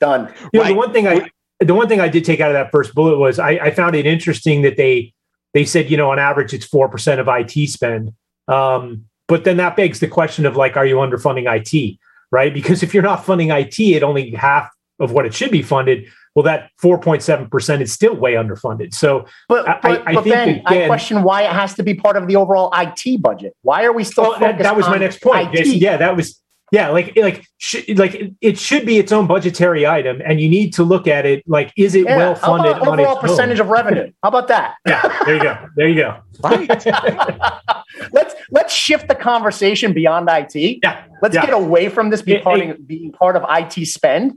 Done. 0.00 0.32
You 0.52 0.60
know, 0.60 0.66
the 0.66 0.74
one 0.74 0.92
thing 0.92 1.06
I 1.06 1.28
the 1.60 1.74
one 1.74 1.86
thing 1.88 2.00
I 2.00 2.08
did 2.08 2.24
take 2.24 2.40
out 2.40 2.50
of 2.50 2.54
that 2.54 2.70
first 2.72 2.94
bullet 2.94 3.18
was 3.18 3.38
I, 3.38 3.50
I 3.50 3.70
found 3.70 3.94
it 3.94 4.06
interesting 4.06 4.62
that 4.62 4.78
they 4.78 5.12
they 5.52 5.66
said 5.66 5.90
you 5.90 5.98
know 5.98 6.10
on 6.10 6.18
average 6.18 6.54
it's 6.54 6.64
four 6.64 6.88
percent 6.88 7.20
of 7.20 7.28
IT 7.28 7.68
spend. 7.68 8.12
Um, 8.48 9.04
but 9.28 9.44
then 9.44 9.56
that 9.58 9.76
begs 9.76 10.00
the 10.00 10.08
question 10.08 10.46
of 10.46 10.56
like, 10.56 10.76
are 10.76 10.86
you 10.86 10.96
underfunding 10.96 11.44
IT? 11.48 11.98
Right? 12.34 12.52
Because 12.52 12.82
if 12.82 12.92
you're 12.92 13.02
not 13.02 13.24
funding 13.24 13.50
IT 13.50 13.78
at 13.96 14.02
only 14.02 14.32
half 14.32 14.68
of 14.98 15.12
what 15.12 15.24
it 15.24 15.32
should 15.32 15.52
be 15.52 15.62
funded, 15.62 16.06
well, 16.34 16.42
that 16.42 16.70
4.7% 16.82 17.80
is 17.80 17.92
still 17.92 18.16
way 18.16 18.32
underfunded. 18.32 18.92
So, 18.92 19.26
but, 19.48 19.64
but, 19.64 19.84
I, 19.84 20.02
I 20.04 20.14
but 20.14 20.24
then 20.24 20.48
again, 20.48 20.62
I 20.66 20.86
question 20.86 21.22
why 21.22 21.42
it 21.42 21.52
has 21.52 21.74
to 21.74 21.84
be 21.84 21.94
part 21.94 22.16
of 22.16 22.26
the 22.26 22.34
overall 22.34 22.72
IT 22.74 23.22
budget. 23.22 23.54
Why 23.62 23.84
are 23.84 23.92
we 23.92 24.02
still? 24.02 24.30
Well, 24.30 24.40
that, 24.40 24.58
that, 24.58 24.76
was 24.76 24.86
my 24.86 24.98
next 24.98 25.22
point. 25.22 25.54
IT? 25.54 25.66
Yeah, 25.76 25.96
that 25.96 26.16
was 26.16 26.42
yeah, 26.72 26.88
like 26.88 27.16
like 27.16 27.46
sh- 27.58 27.88
like 27.94 28.32
it 28.40 28.58
should 28.58 28.84
be 28.84 28.98
its 28.98 29.12
own 29.12 29.28
budgetary 29.28 29.86
item, 29.86 30.20
and 30.24 30.40
you 30.40 30.48
need 30.48 30.74
to 30.74 30.82
look 30.82 31.06
at 31.06 31.24
it 31.24 31.44
like 31.46 31.72
is 31.76 31.94
it 31.94 32.04
yeah, 32.04 32.16
well 32.16 32.34
funded? 32.34 32.76
overall 32.78 33.16
percentage 33.16 33.60
own? 33.60 33.66
of 33.66 33.70
revenue. 33.70 34.10
How 34.24 34.30
about 34.30 34.48
that? 34.48 34.74
Yeah, 34.84 35.22
there 35.24 35.36
you 35.36 35.42
go. 35.42 35.68
There 35.76 35.88
you 35.88 35.94
go. 35.94 36.16
Right. 36.42 36.68
let's 38.12 38.33
let's 38.50 38.72
shift 38.72 39.08
the 39.08 39.14
conversation 39.14 39.92
beyond 39.92 40.28
IT. 40.30 40.80
Yeah. 40.82 41.04
Let's 41.22 41.34
yeah. 41.34 41.46
get 41.46 41.54
away 41.54 41.88
from 41.88 42.10
this 42.10 42.22
being, 42.22 42.42
part, 42.42 42.60
it, 42.60 42.86
being 42.86 43.12
part 43.12 43.36
of 43.36 43.44
IT 43.48 43.86
spend. 43.86 44.34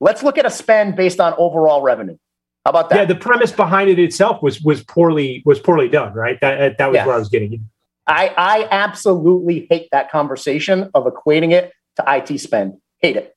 Let's 0.00 0.22
look 0.22 0.38
at 0.38 0.46
a 0.46 0.50
spend 0.50 0.96
based 0.96 1.20
on 1.20 1.34
overall 1.36 1.82
revenue. 1.82 2.16
How 2.64 2.70
about 2.70 2.90
that? 2.90 2.96
Yeah, 2.96 3.04
the 3.06 3.14
premise 3.14 3.52
behind 3.52 3.90
it 3.90 3.98
itself 3.98 4.42
was 4.42 4.60
was 4.60 4.82
poorly 4.84 5.42
was 5.46 5.58
poorly 5.58 5.88
done. 5.88 6.12
Right. 6.12 6.38
That 6.40 6.78
that 6.78 6.86
was 6.88 6.96
yeah. 6.96 7.06
where 7.06 7.14
I 7.14 7.18
was 7.18 7.28
getting. 7.28 7.68
I, 8.06 8.34
I 8.36 8.68
absolutely 8.70 9.66
hate 9.70 9.88
that 9.92 10.10
conversation 10.10 10.90
of 10.94 11.04
equating 11.04 11.52
it 11.52 11.72
to 11.96 12.04
IT 12.06 12.38
spend. 12.40 12.78
Hate 12.98 13.16
it. 13.16 13.36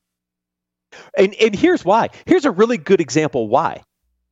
And, 1.17 1.33
and 1.35 1.55
here's 1.55 1.85
why. 1.85 2.09
Here's 2.25 2.45
a 2.45 2.51
really 2.51 2.77
good 2.77 2.99
example 2.99 3.47
why. 3.47 3.83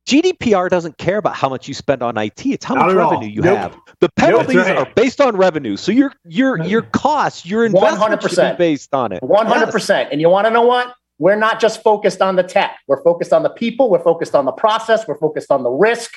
GDPR 0.06 0.68
doesn't 0.68 0.98
care 0.98 1.18
about 1.18 1.36
how 1.36 1.48
much 1.48 1.68
you 1.68 1.74
spend 1.74 2.02
on 2.02 2.16
IT. 2.18 2.44
It's 2.44 2.64
how 2.64 2.74
Not 2.74 2.86
much 2.86 2.96
revenue 2.96 3.16
all. 3.16 3.24
you 3.24 3.40
nope. 3.42 3.58
have. 3.58 3.76
The 4.00 4.08
penalties 4.10 4.56
nope, 4.56 4.66
right. 4.66 4.76
are 4.78 4.92
based 4.94 5.20
on 5.20 5.36
revenue. 5.36 5.76
So 5.76 5.92
your 5.92 6.12
your 6.24 6.62
your 6.64 6.82
costs, 6.82 7.46
your 7.46 7.64
investment 7.64 8.20
100%. 8.20 8.28
should 8.34 8.52
be 8.52 8.58
based 8.58 8.92
on 8.94 9.12
it. 9.12 9.22
One 9.22 9.46
hundred 9.46 9.70
percent. 9.70 10.08
And 10.10 10.20
you 10.20 10.28
want 10.28 10.46
to 10.46 10.50
know 10.50 10.62
what? 10.62 10.94
We're 11.18 11.36
not 11.36 11.60
just 11.60 11.82
focused 11.82 12.20
on 12.20 12.34
the 12.34 12.42
tech. 12.42 12.78
We're 12.88 13.02
focused 13.04 13.32
on 13.32 13.44
the 13.44 13.50
people. 13.50 13.90
We're 13.90 14.02
focused 14.02 14.34
on 14.34 14.44
the 14.44 14.52
process. 14.52 15.06
We're 15.06 15.18
focused 15.18 15.52
on 15.52 15.62
the 15.62 15.70
risk, 15.70 16.14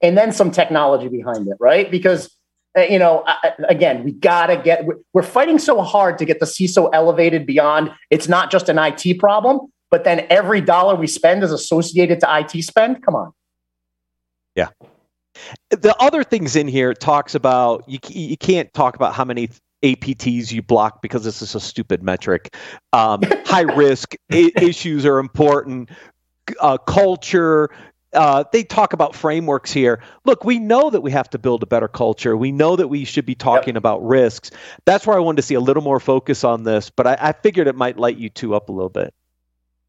and 0.00 0.16
then 0.16 0.30
some 0.30 0.52
technology 0.52 1.08
behind 1.08 1.48
it, 1.48 1.56
right? 1.58 1.90
Because 1.90 2.30
uh, 2.78 2.82
you 2.82 2.98
know, 2.98 3.24
again, 3.68 4.04
we 4.04 4.12
gotta 4.12 4.56
get. 4.56 4.84
We're 5.12 5.22
fighting 5.22 5.58
so 5.58 5.82
hard 5.82 6.18
to 6.18 6.24
get 6.24 6.38
the 6.38 6.46
CISO 6.46 6.88
elevated 6.92 7.46
beyond. 7.46 7.90
It's 8.10 8.28
not 8.28 8.52
just 8.52 8.68
an 8.68 8.78
IT 8.78 9.18
problem, 9.18 9.72
but 9.94 10.02
then 10.02 10.26
every 10.28 10.60
dollar 10.60 10.96
we 10.96 11.06
spend 11.06 11.44
is 11.44 11.52
associated 11.52 12.18
to 12.18 12.26
IT 12.28 12.64
spend. 12.64 13.00
Come 13.04 13.14
on. 13.14 13.32
Yeah. 14.56 14.70
The 15.70 15.94
other 16.00 16.24
things 16.24 16.56
in 16.56 16.66
here 16.66 16.94
talks 16.94 17.36
about 17.36 17.84
you. 17.86 18.00
You 18.08 18.36
can't 18.36 18.74
talk 18.74 18.96
about 18.96 19.14
how 19.14 19.24
many 19.24 19.50
APTs 19.84 20.50
you 20.50 20.62
block 20.62 21.00
because 21.00 21.22
this 21.22 21.42
is 21.42 21.54
a 21.54 21.60
stupid 21.60 22.02
metric. 22.02 22.56
Um, 22.92 23.22
high 23.46 23.72
risk 23.76 24.16
I- 24.32 24.50
issues 24.56 25.06
are 25.06 25.20
important. 25.20 25.90
Uh, 26.58 26.76
culture. 26.76 27.70
Uh, 28.14 28.42
they 28.52 28.64
talk 28.64 28.94
about 28.94 29.14
frameworks 29.14 29.70
here. 29.72 30.02
Look, 30.24 30.44
we 30.44 30.58
know 30.58 30.90
that 30.90 31.02
we 31.02 31.12
have 31.12 31.30
to 31.30 31.38
build 31.38 31.62
a 31.62 31.66
better 31.66 31.86
culture. 31.86 32.36
We 32.36 32.50
know 32.50 32.74
that 32.74 32.88
we 32.88 33.04
should 33.04 33.26
be 33.26 33.36
talking 33.36 33.74
yep. 33.74 33.80
about 33.80 34.04
risks. 34.04 34.50
That's 34.86 35.06
where 35.06 35.16
I 35.16 35.20
wanted 35.20 35.36
to 35.36 35.42
see 35.42 35.54
a 35.54 35.60
little 35.60 35.84
more 35.84 36.00
focus 36.00 36.42
on 36.42 36.64
this, 36.64 36.90
but 36.90 37.06
I, 37.06 37.16
I 37.20 37.30
figured 37.30 37.68
it 37.68 37.76
might 37.76 37.96
light 37.96 38.16
you 38.16 38.28
two 38.28 38.56
up 38.56 38.68
a 38.68 38.72
little 38.72 38.88
bit. 38.88 39.14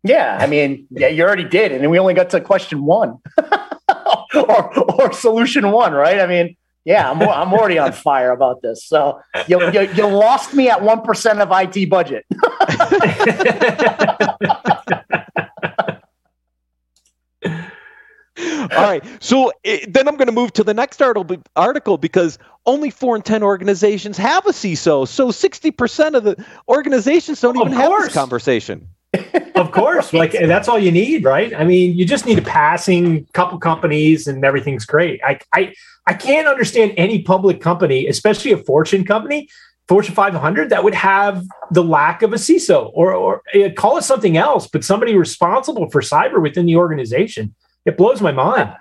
Yeah, 0.05 0.37
I 0.39 0.45
mean, 0.45 0.87
yeah, 0.91 1.07
you 1.07 1.23
already 1.23 1.43
did, 1.43 1.71
and 1.71 1.89
we 1.89 1.99
only 1.99 2.13
got 2.13 2.29
to 2.29 2.41
question 2.41 2.85
one 2.85 3.17
or 4.35 4.79
or 4.79 5.13
solution 5.13 5.71
one, 5.71 5.93
right? 5.93 6.19
I 6.19 6.27
mean, 6.27 6.55
yeah, 6.85 7.09
I'm 7.09 7.21
I'm 7.41 7.53
already 7.53 7.79
on 7.79 7.91
fire 7.91 8.31
about 8.31 8.61
this. 8.61 8.85
So 8.85 9.19
you 9.47 9.59
you, 9.71 9.81
you 9.93 10.07
lost 10.07 10.53
me 10.53 10.69
at 10.69 10.81
one 10.81 11.01
percent 11.01 11.41
of 11.41 11.49
IT 11.51 11.89
budget. 11.89 12.25
All 18.37 18.83
right. 18.83 19.03
So 19.21 19.53
it, 19.63 19.93
then 19.93 20.07
I'm 20.07 20.17
going 20.17 20.27
to 20.27 20.33
move 20.33 20.51
to 20.53 20.63
the 20.63 20.73
next 20.73 21.01
article, 21.01 21.37
article 21.55 21.97
because 21.97 22.37
only 22.65 22.89
four 22.89 23.15
in 23.15 23.21
10 23.21 23.43
organizations 23.43 24.17
have 24.17 24.45
a 24.45 24.49
CISO. 24.49 25.07
So 25.07 25.29
60% 25.29 26.15
of 26.15 26.23
the 26.25 26.45
organizations 26.67 27.39
don't 27.39 27.55
even 27.55 27.71
have 27.71 27.91
this 28.01 28.13
conversation. 28.13 28.89
Of 29.55 29.71
course. 29.71 30.13
Like 30.13 30.31
that's 30.31 30.67
all 30.67 30.79
you 30.79 30.91
need, 30.91 31.23
right? 31.23 31.53
I 31.53 31.63
mean, 31.63 31.97
you 31.97 32.05
just 32.05 32.25
need 32.25 32.37
a 32.37 32.43
passing 32.43 33.25
couple 33.33 33.57
companies 33.59 34.27
and 34.27 34.43
everything's 34.43 34.85
great. 34.85 35.21
I, 35.23 35.39
I, 35.53 35.73
I 36.07 36.13
can't 36.13 36.47
understand 36.47 36.93
any 36.97 37.21
public 37.21 37.61
company, 37.61 38.07
especially 38.07 38.51
a 38.51 38.57
fortune 38.57 39.05
company, 39.05 39.49
Fortune 39.87 40.15
500 40.15 40.71
that 40.71 40.83
would 40.83 40.95
have 40.95 41.45
the 41.69 41.83
lack 41.83 42.23
of 42.23 42.33
a 42.33 42.37
CISO 42.37 42.89
or, 42.95 43.13
or 43.13 43.43
eh, 43.53 43.71
call 43.71 43.97
it 43.97 44.03
something 44.03 44.35
else, 44.35 44.67
but 44.67 44.83
somebody 44.83 45.15
responsible 45.15 45.89
for 45.91 46.01
cyber 46.01 46.41
within 46.41 46.65
the 46.65 46.75
organization 46.75 47.53
it 47.85 47.97
blows 47.97 48.19
my 48.19 48.31
mind. 48.31 48.75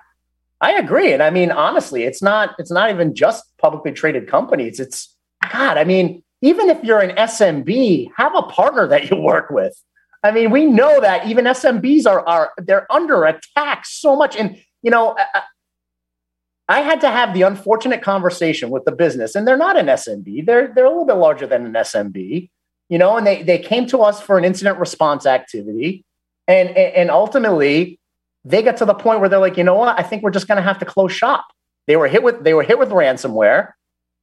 I 0.60 0.72
agree. 0.72 1.12
And 1.12 1.22
I 1.22 1.30
mean, 1.30 1.50
honestly, 1.50 2.04
it's 2.04 2.22
not 2.22 2.54
it's 2.58 2.70
not 2.70 2.90
even 2.90 3.14
just 3.14 3.44
publicly 3.58 3.92
traded 3.92 4.26
companies. 4.28 4.80
It's 4.80 5.14
God, 5.52 5.76
I 5.76 5.84
mean, 5.84 6.22
even 6.40 6.70
if 6.70 6.82
you're 6.82 7.00
an 7.00 7.14
SMB, 7.16 8.08
have 8.16 8.34
a 8.34 8.42
partner 8.42 8.86
that 8.88 9.10
you 9.10 9.16
work 9.18 9.50
with. 9.50 9.78
I 10.24 10.30
mean, 10.30 10.50
we 10.50 10.64
know 10.64 11.02
that 11.02 11.26
even 11.28 11.44
SMBs 11.44 12.06
are 12.06 12.26
are 12.26 12.52
they're 12.56 12.90
under 12.90 13.24
attack 13.24 13.84
so 13.84 14.16
much. 14.16 14.34
And 14.36 14.56
you 14.82 14.90
know, 14.90 15.14
I, 15.18 15.42
I 16.66 16.80
had 16.80 17.02
to 17.02 17.10
have 17.10 17.34
the 17.34 17.42
unfortunate 17.42 18.00
conversation 18.00 18.70
with 18.70 18.86
the 18.86 18.92
business, 18.92 19.34
and 19.34 19.46
they're 19.46 19.58
not 19.58 19.78
an 19.78 19.86
SMB. 19.86 20.46
They're 20.46 20.72
they're 20.74 20.86
a 20.86 20.88
little 20.88 21.04
bit 21.04 21.14
larger 21.16 21.46
than 21.46 21.66
an 21.66 21.74
SMB, 21.74 22.48
you 22.88 22.98
know, 22.98 23.18
and 23.18 23.26
they 23.26 23.42
they 23.42 23.58
came 23.58 23.86
to 23.88 23.98
us 23.98 24.20
for 24.20 24.38
an 24.38 24.46
incident 24.46 24.78
response 24.78 25.26
activity. 25.26 26.06
And 26.48 26.70
and 26.70 27.10
ultimately, 27.10 28.00
they 28.46 28.62
got 28.62 28.78
to 28.78 28.86
the 28.86 28.94
point 28.94 29.20
where 29.20 29.28
they're 29.28 29.38
like, 29.38 29.58
you 29.58 29.64
know 29.64 29.74
what? 29.74 29.98
I 29.98 30.02
think 30.02 30.22
we're 30.22 30.30
just 30.30 30.48
going 30.48 30.56
to 30.56 30.62
have 30.62 30.78
to 30.78 30.86
close 30.86 31.12
shop. 31.12 31.46
They 31.86 31.96
were 31.96 32.08
hit 32.08 32.22
with 32.22 32.42
they 32.42 32.54
were 32.54 32.62
hit 32.62 32.78
with 32.78 32.88
ransomware. 32.88 33.72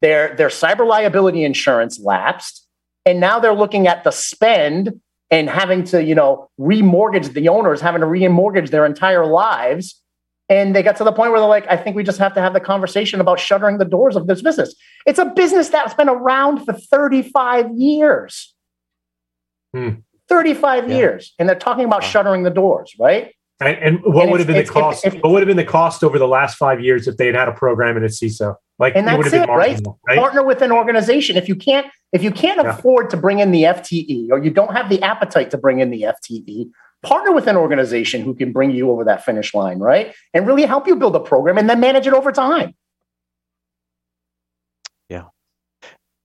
Their 0.02 0.36
their 0.36 0.50
cyber 0.50 0.88
liability 0.88 1.44
insurance 1.44 2.00
lapsed, 2.00 2.66
and 3.06 3.20
now 3.20 3.40
they're 3.40 3.54
looking 3.54 3.88
at 3.88 4.04
the 4.04 4.10
spend 4.10 5.00
and 5.32 5.50
having 5.50 5.84
to 5.86 6.04
you 6.04 6.14
know 6.14 6.50
remortgage 6.60 7.34
the 7.34 7.50
owners 7.50 7.82
having 7.82 8.02
to 8.02 8.08
remortgage 8.08 8.70
their 8.70 8.86
entire 8.86 9.26
lives. 9.26 9.98
And 10.50 10.76
they 10.76 10.84
got 10.84 10.98
to 10.98 11.06
the 11.06 11.14
point 11.14 11.32
where 11.32 11.40
they're 11.40 11.48
like, 11.48 11.66
I 11.70 11.78
think 11.78 11.96
we 11.96 12.04
just 12.04 12.20
have 12.20 12.34
to 12.34 12.42
have 12.42 12.52
the 12.52 12.60
conversation 12.60 13.22
about 13.22 13.40
shuttering 13.40 13.78
the 13.78 13.86
doors 13.86 14.18
of 14.18 14.28
this 14.28 14.42
business. 14.42 14.76
It's 15.06 15.18
a 15.18 15.24
business 15.26 15.70
that's 15.70 15.94
been 15.94 16.10
around 16.10 16.66
for 16.66 16.74
35 16.74 17.72
years. 17.78 18.54
Hmm. 19.74 20.02
35 20.28 20.90
yeah. 20.90 20.98
years. 20.98 21.34
And 21.40 21.48
they're 21.48 21.56
talking 21.56 21.86
about 21.86 22.02
wow. 22.02 22.10
shuttering 22.10 22.44
the 22.44 22.50
doors, 22.50 22.94
right? 23.00 23.34
And, 23.62 23.78
and 23.78 24.00
what 24.04 24.24
and 24.24 24.32
would 24.32 24.40
have 24.42 24.48
been 24.48 24.58
the 24.58 24.66
cost? 24.66 25.06
If, 25.06 25.16
if, 25.16 25.22
what 25.22 25.32
would 25.32 25.42
have 25.42 25.48
been 25.48 25.58
the 25.58 25.64
cost 25.64 26.04
over 26.04 26.18
the 26.20 26.28
last 26.28 26.58
five 26.58 26.82
years 26.82 27.08
if 27.08 27.18
they 27.18 27.28
had 27.28 27.36
had 27.36 27.48
a 27.48 27.54
program 27.54 27.96
in 27.96 28.04
a 28.04 28.08
CISO? 28.08 28.56
Like, 28.82 28.96
and 28.96 29.08
that's 29.08 29.28
it, 29.28 29.44
it 29.44 29.48
right? 29.48 29.80
right? 30.08 30.18
Partner 30.18 30.44
with 30.44 30.64
an 30.64 30.72
organization. 30.72 31.38
If 31.38 31.48
you 31.48 31.56
can't, 31.56 31.86
if 32.12 32.24
you 32.24 32.32
can't 32.32 32.60
yeah. 32.60 32.76
afford 32.76 33.12
to 33.12 33.18
bring 33.18 33.38
in 33.38 33.52
the 33.52 33.62
FTE, 33.62 34.32
or 34.32 34.44
you 34.44 34.50
don't 34.50 34.76
have 34.76 34.90
the 34.90 35.00
appetite 35.04 35.52
to 35.52 35.58
bring 35.60 35.80
in 35.80 35.92
the 35.92 36.02
FTE, 36.02 36.72
partner 37.04 37.32
with 37.32 37.46
an 37.46 37.58
organization 37.58 38.24
who 38.24 38.34
can 38.34 38.52
bring 38.52 38.72
you 38.72 38.90
over 38.90 39.04
that 39.04 39.24
finish 39.24 39.54
line, 39.54 39.78
right? 39.78 40.16
And 40.34 40.48
really 40.48 40.66
help 40.66 40.88
you 40.88 40.96
build 40.96 41.16
a 41.16 41.20
program 41.20 41.60
and 41.60 41.70
then 41.70 41.80
manage 41.80 42.08
it 42.08 42.14
over 42.14 42.32
time. 42.32 42.74
Yeah. 45.10 45.26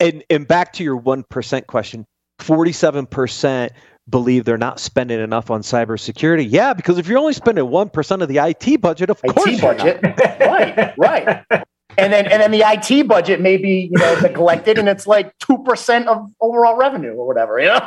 And 0.00 0.25
and 0.30 0.48
back 0.48 0.72
to 0.75 0.82
your 0.82 0.96
one 0.96 1.25
percent 1.25 1.66
question, 1.66 2.06
forty-seven 2.38 3.04
percent 3.04 3.75
believe 4.08 4.46
they're 4.46 4.56
not 4.56 4.80
spending 4.80 5.20
enough 5.20 5.50
on 5.50 5.60
cybersecurity. 5.60 6.46
Yeah, 6.48 6.72
because 6.72 6.96
if 6.96 7.06
you're 7.06 7.18
only 7.18 7.34
spending 7.34 7.68
one 7.68 7.90
percent 7.90 8.22
of 8.22 8.28
the 8.28 8.38
IT 8.38 8.80
budget, 8.80 9.10
of 9.10 9.20
IT 9.22 9.34
course, 9.34 9.60
budget, 9.60 10.00
right, 10.40 10.94
right. 10.96 11.44
And 11.98 12.12
then 12.12 12.26
and 12.26 12.42
then 12.42 12.50
the 12.50 12.62
IT 12.66 13.08
budget 13.08 13.40
may 13.40 13.56
be 13.56 13.90
you 13.92 13.98
know 13.98 14.20
neglected, 14.20 14.78
and 14.78 14.88
it's 14.88 15.06
like 15.06 15.36
two 15.38 15.58
percent 15.64 16.08
of 16.08 16.30
overall 16.40 16.76
revenue 16.76 17.12
or 17.12 17.26
whatever. 17.26 17.58
You 17.58 17.78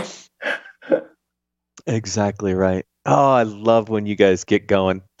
know. 0.00 0.12
exactly 1.86 2.54
right. 2.54 2.84
Oh, 3.06 3.32
I 3.32 3.42
love 3.42 3.88
when 3.90 4.06
you 4.06 4.16
guys 4.16 4.44
get 4.44 4.66
going. 4.66 5.02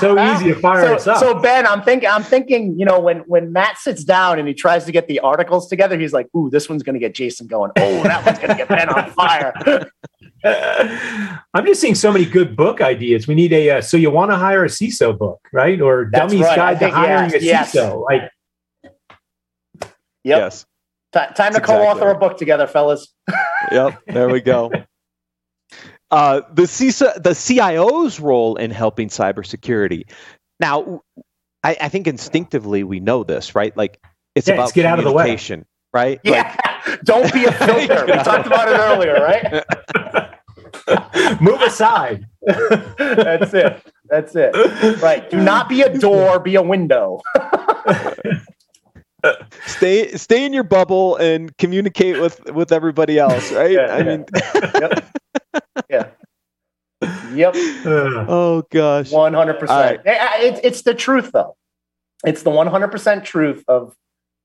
so 0.00 0.18
easy 0.34 0.52
to 0.52 0.56
fire 0.60 0.86
so, 0.86 0.94
us 0.94 1.06
up. 1.06 1.18
So 1.18 1.38
Ben, 1.38 1.66
I'm 1.66 1.82
thinking, 1.82 2.08
I'm 2.08 2.24
thinking, 2.24 2.78
you 2.78 2.84
know, 2.84 2.98
when 2.98 3.18
when 3.20 3.52
Matt 3.52 3.78
sits 3.78 4.02
down 4.02 4.38
and 4.38 4.48
he 4.48 4.54
tries 4.54 4.84
to 4.86 4.92
get 4.92 5.06
the 5.06 5.20
articles 5.20 5.68
together, 5.68 5.98
he's 5.98 6.12
like, 6.12 6.26
"Ooh, 6.36 6.50
this 6.50 6.68
one's 6.68 6.82
going 6.82 6.94
to 6.94 7.00
get 7.00 7.14
Jason 7.14 7.46
going. 7.46 7.70
Oh, 7.76 8.02
that 8.02 8.26
one's 8.26 8.38
going 8.38 8.50
to 8.50 8.56
get 8.56 8.68
Ben 8.68 8.88
on 8.88 9.10
fire." 9.12 9.52
I'm 10.44 11.66
just 11.66 11.80
seeing 11.80 11.94
so 11.94 12.12
many 12.12 12.24
good 12.24 12.56
book 12.56 12.80
ideas. 12.80 13.26
We 13.26 13.34
need 13.34 13.52
a 13.52 13.70
uh, 13.70 13.80
so 13.82 13.96
you 13.96 14.10
want 14.10 14.30
to 14.30 14.36
hire 14.36 14.64
a 14.64 14.68
CISO 14.68 15.16
book, 15.18 15.40
right? 15.52 15.80
Or 15.80 16.08
That's 16.10 16.32
Dummy's 16.32 16.42
right. 16.42 16.56
Guide 16.56 16.80
to 16.80 16.90
Hiring 16.90 17.30
yes, 17.40 17.74
a 17.74 17.78
CISO. 17.78 18.04
Yes. 18.10 18.22
Like, 18.84 18.92
yep. 20.24 20.38
Yes. 20.38 20.66
T- 21.12 21.34
time 21.34 21.52
to 21.54 21.60
co-author 21.60 22.06
right. 22.06 22.16
a 22.16 22.18
book 22.18 22.38
together, 22.38 22.66
fellas. 22.66 23.12
yep. 23.72 24.00
There 24.06 24.28
we 24.28 24.40
go. 24.40 24.70
Uh, 26.10 26.42
the 26.52 26.62
CISA, 26.62 27.22
the 27.22 27.34
CIO's 27.34 28.18
role 28.18 28.56
in 28.56 28.70
helping 28.70 29.08
cybersecurity. 29.08 30.10
Now, 30.58 31.02
I, 31.62 31.76
I, 31.80 31.88
think 31.88 32.06
instinctively 32.06 32.82
we 32.82 33.00
know 33.00 33.22
this, 33.22 33.54
right? 33.54 33.76
Like 33.76 34.00
it's 34.34 34.48
yeah, 34.48 34.54
about 34.54 34.72
get 34.72 34.86
out 34.86 34.98
of 34.98 35.04
the 35.04 35.12
way, 35.12 35.38
right? 35.92 36.20
Yeah, 36.24 36.56
like, 36.86 37.00
don't 37.04 37.32
be 37.32 37.44
a 37.44 37.52
filter. 37.52 38.06
we 38.06 38.12
talked 38.12 38.46
about 38.46 38.68
it 38.68 38.78
earlier, 38.78 39.14
right? 39.14 40.26
Move 41.40 41.60
aside. 41.62 42.26
That's 42.46 43.54
it. 43.54 43.82
That's 44.08 44.34
it. 44.34 45.00
Right. 45.00 45.28
Do 45.30 45.40
not 45.40 45.68
be 45.68 45.82
a 45.82 45.98
door. 45.98 46.40
Be 46.40 46.54
a 46.56 46.62
window. 46.62 47.20
stay 49.66 50.10
stay 50.12 50.46
in 50.46 50.52
your 50.54 50.64
bubble 50.64 51.16
and 51.16 51.54
communicate 51.58 52.18
with 52.18 52.42
with 52.52 52.72
everybody 52.72 53.18
else 53.18 53.52
right 53.52 53.72
yeah, 53.72 53.94
i 53.94 53.98
yeah. 53.98 54.02
mean 54.02 54.24
yep 54.80 55.12
yeah. 55.90 56.08
Yep. 57.32 57.54
oh 57.86 58.64
gosh. 58.70 59.10
One 59.10 59.34
hundred 59.34 59.58
percent. 59.58 60.02
It's 60.04 60.82
the 60.82 60.94
truth, 60.94 61.32
though. 61.32 61.56
It's 62.24 62.42
the 62.42 62.50
one 62.50 62.66
hundred 62.66 62.88
percent 62.88 63.24
truth 63.24 63.64
of 63.68 63.94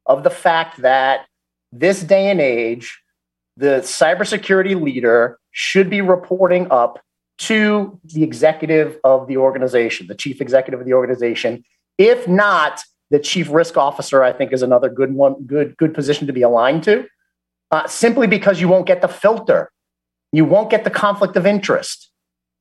of 0.05 0.23
the 0.23 0.29
fact 0.29 0.81
that 0.81 1.25
this 1.71 2.01
day 2.01 2.29
and 2.29 2.39
age, 2.39 3.01
the 3.57 3.81
cybersecurity 3.81 4.79
leader 4.81 5.39
should 5.55 5.89
be 5.89 6.01
reporting 6.01 6.67
up 6.69 6.99
to 7.37 7.99
the 8.03 8.23
executive 8.23 8.97
of 9.03 9.27
the 9.27 9.37
organization, 9.37 10.07
the 10.07 10.15
chief 10.15 10.41
executive 10.41 10.79
of 10.79 10.85
the 10.85 10.93
organization. 10.93 11.63
If 11.97 12.27
not, 12.27 12.81
the 13.09 13.19
chief 13.19 13.49
risk 13.49 13.77
officer, 13.77 14.23
I 14.23 14.33
think, 14.33 14.51
is 14.53 14.61
another 14.61 14.89
good 14.89 15.13
one, 15.13 15.43
good 15.45 15.77
good 15.77 15.93
position 15.93 16.27
to 16.27 16.33
be 16.33 16.41
aligned 16.41 16.83
to. 16.83 17.05
Uh, 17.71 17.87
simply 17.87 18.27
because 18.27 18.61
you 18.61 18.67
won't 18.67 18.85
get 18.85 19.01
the 19.01 19.07
filter 19.07 19.71
you 20.35 20.43
won't 20.43 20.69
get 20.69 20.83
the 20.83 20.89
conflict 20.89 21.37
of 21.37 21.45
interest. 21.45 22.11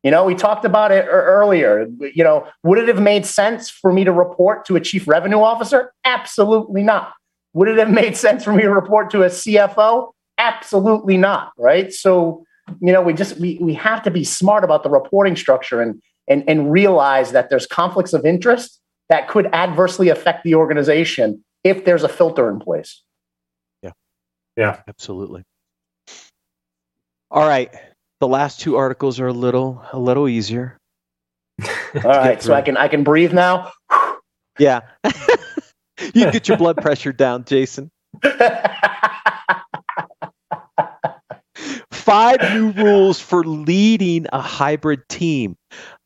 You 0.05 0.11
know, 0.11 0.25
we 0.25 0.35
talked 0.35 0.65
about 0.65 0.93
it 0.93 1.07
earlier. 1.09 1.89
You 1.99 2.23
know, 2.23 2.47
would 2.63 2.79
it 2.79 2.87
have 2.89 3.01
made 3.01 3.27
sense 3.27 3.69
for 3.69 3.93
me 3.93 4.05
to 4.05 4.13
report 4.13 4.65
to 4.67 4.77
a 4.77 4.81
chief 4.81 5.09
revenue 5.09 5.41
officer? 5.41 5.93
Absolutely 6.05 6.83
not. 6.83 7.13
Would 7.55 7.69
it 7.69 7.79
have 7.79 7.91
made 7.91 8.17
sense 8.17 8.45
for 8.45 8.53
me 8.53 8.63
to 8.63 8.71
report 8.71 9.11
to 9.11 9.23
a 9.23 9.27
CFO? 9.27 10.13
Absolutely 10.39 11.17
not. 11.17 11.53
Right. 11.59 11.93
So, 11.93 12.45
you 12.81 12.93
know, 12.93 13.03
we 13.03 13.13
just 13.13 13.39
we 13.39 13.59
we 13.61 13.75
have 13.75 14.03
to 14.03 14.11
be 14.11 14.25
smart 14.25 14.65
about 14.65 14.83
the 14.83 14.91
reporting 14.91 15.37
structure 15.37 15.81
and 15.81 16.01
and 16.29 16.45
and 16.49 16.73
realize 16.73 17.33
that 17.33 17.51
there's 17.51 17.67
conflicts 17.67 18.13
of 18.13 18.25
interest 18.25 18.81
that 19.09 19.29
could 19.29 19.47
adversely 19.53 20.09
affect 20.09 20.45
the 20.45 20.55
organization 20.55 21.45
if 21.63 21.85
there's 21.85 22.03
a 22.03 22.09
filter 22.09 22.51
in 22.51 22.59
place. 22.59 23.03
Yeah. 23.83 23.93
Yeah. 24.57 24.81
Absolutely. 24.89 25.45
All 27.31 27.47
right. 27.47 27.71
The 28.21 28.29
last 28.29 28.61
two 28.61 28.77
articles 28.77 29.21
are 29.21 29.27
a 29.27 29.33
little 29.33 29.85
a 29.93 29.99
little 29.99 30.29
easier. 30.29 30.79
All 31.95 32.03
right, 32.03 32.43
so 32.43 32.53
I 32.53 32.63
can 32.63 32.77
I 32.77 32.89
can 32.89 33.05
breathe 33.05 33.33
now. 33.33 33.73
Yeah. 34.59 34.81
you 36.15 36.31
get 36.31 36.49
your 36.49 36.57
blood 36.57 36.77
pressure 36.79 37.13
down, 37.13 37.45
Jason. 37.45 37.91
Five 42.05 42.41
new 42.55 42.71
rules 42.73 43.19
for 43.19 43.45
leading 43.45 44.27
a 44.33 44.41
hybrid 44.41 45.09
team. 45.09 45.57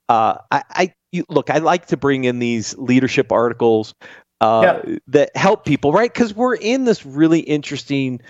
Uh, 0.08 0.38
I, 0.50 0.62
I 0.70 0.94
you, 1.10 1.24
look. 1.28 1.50
I 1.50 1.58
like 1.58 1.86
to 1.86 1.96
bring 1.96 2.24
in 2.24 2.38
these 2.38 2.76
leadership 2.78 3.32
articles 3.32 3.94
uh, 4.40 4.80
yeah. 4.86 4.96
that 5.08 5.36
help 5.36 5.64
people, 5.64 5.92
right? 5.92 6.12
Because 6.12 6.34
we're 6.34 6.54
in 6.54 6.84
this 6.84 7.04
really 7.04 7.40
interesting 7.40 8.20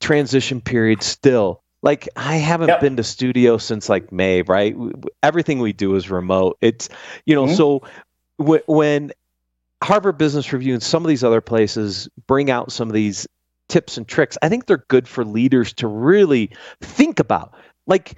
transition 0.00 0.60
period 0.60 1.02
still. 1.02 1.62
Like 1.82 2.08
I 2.16 2.36
haven't 2.36 2.68
yep. 2.68 2.80
been 2.80 2.96
to 2.96 3.04
studio 3.04 3.58
since 3.58 3.88
like 3.88 4.10
May, 4.10 4.42
right? 4.42 4.74
Everything 5.22 5.58
we 5.58 5.72
do 5.72 5.94
is 5.94 6.10
remote. 6.10 6.56
It's 6.60 6.88
you 7.26 7.34
know, 7.34 7.44
mm-hmm. 7.44 7.54
so 7.54 7.82
w- 8.38 8.62
when 8.66 9.12
Harvard 9.82 10.18
Business 10.18 10.52
Review 10.52 10.74
and 10.74 10.82
some 10.82 11.04
of 11.04 11.08
these 11.08 11.22
other 11.22 11.40
places 11.40 12.08
bring 12.26 12.50
out 12.50 12.72
some 12.72 12.88
of 12.88 12.94
these 12.94 13.28
tips 13.68 13.96
and 13.96 14.06
tricks, 14.06 14.38
I 14.42 14.48
think 14.48 14.66
they're 14.66 14.84
good 14.88 15.06
for 15.06 15.24
leaders 15.24 15.72
to 15.74 15.86
really 15.86 16.50
think 16.80 17.20
about. 17.20 17.54
Like, 17.86 18.14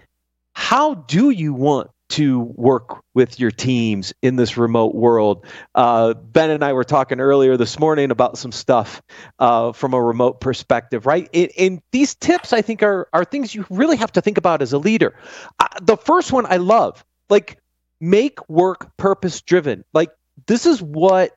how 0.55 0.95
do 0.95 1.31
you 1.31 1.53
want 1.55 1.91
to 2.11 2.41
work 2.57 3.03
with 3.15 3.39
your 3.39 3.53
teams 3.53 4.13
in 4.21 4.37
this 4.37 4.57
remote 4.57 4.95
world. 4.95 5.47
Uh, 5.75 6.13
ben 6.15 6.51
and 6.51 6.65
I 6.65 6.73
were 6.73 6.85
talking 6.85 7.21
earlier 7.21 7.57
this 7.57 7.79
morning 7.79 8.11
about 8.11 8.37
some 8.37 8.51
stuff 8.53 9.01
uh, 9.39 9.73
from 9.73 9.95
a 9.95 10.03
remote 10.03 10.41
perspective, 10.41 11.07
right? 11.07 11.29
And, 11.57 11.81
these 11.93 12.15
tips, 12.15 12.53
I 12.53 12.63
think, 12.63 12.83
are 12.83 13.09
are 13.13 13.25
things 13.25 13.55
you 13.55 13.65
really 13.71 13.97
have 13.97 14.13
to 14.13 14.21
think 14.21 14.39
about 14.39 14.61
as 14.61 14.73
a 14.73 14.79
leader. 14.79 15.15
Uh, 15.59 15.67
the 15.81 15.97
first 15.97 16.33
one 16.33 16.47
I 16.47 16.57
love, 16.57 17.05
like 17.29 17.59
make 18.01 18.49
work 18.49 18.97
purpose 18.97 19.41
driven. 19.41 19.85
Like 19.93 20.11
this 20.47 20.67
is 20.67 20.83
what 20.83 21.37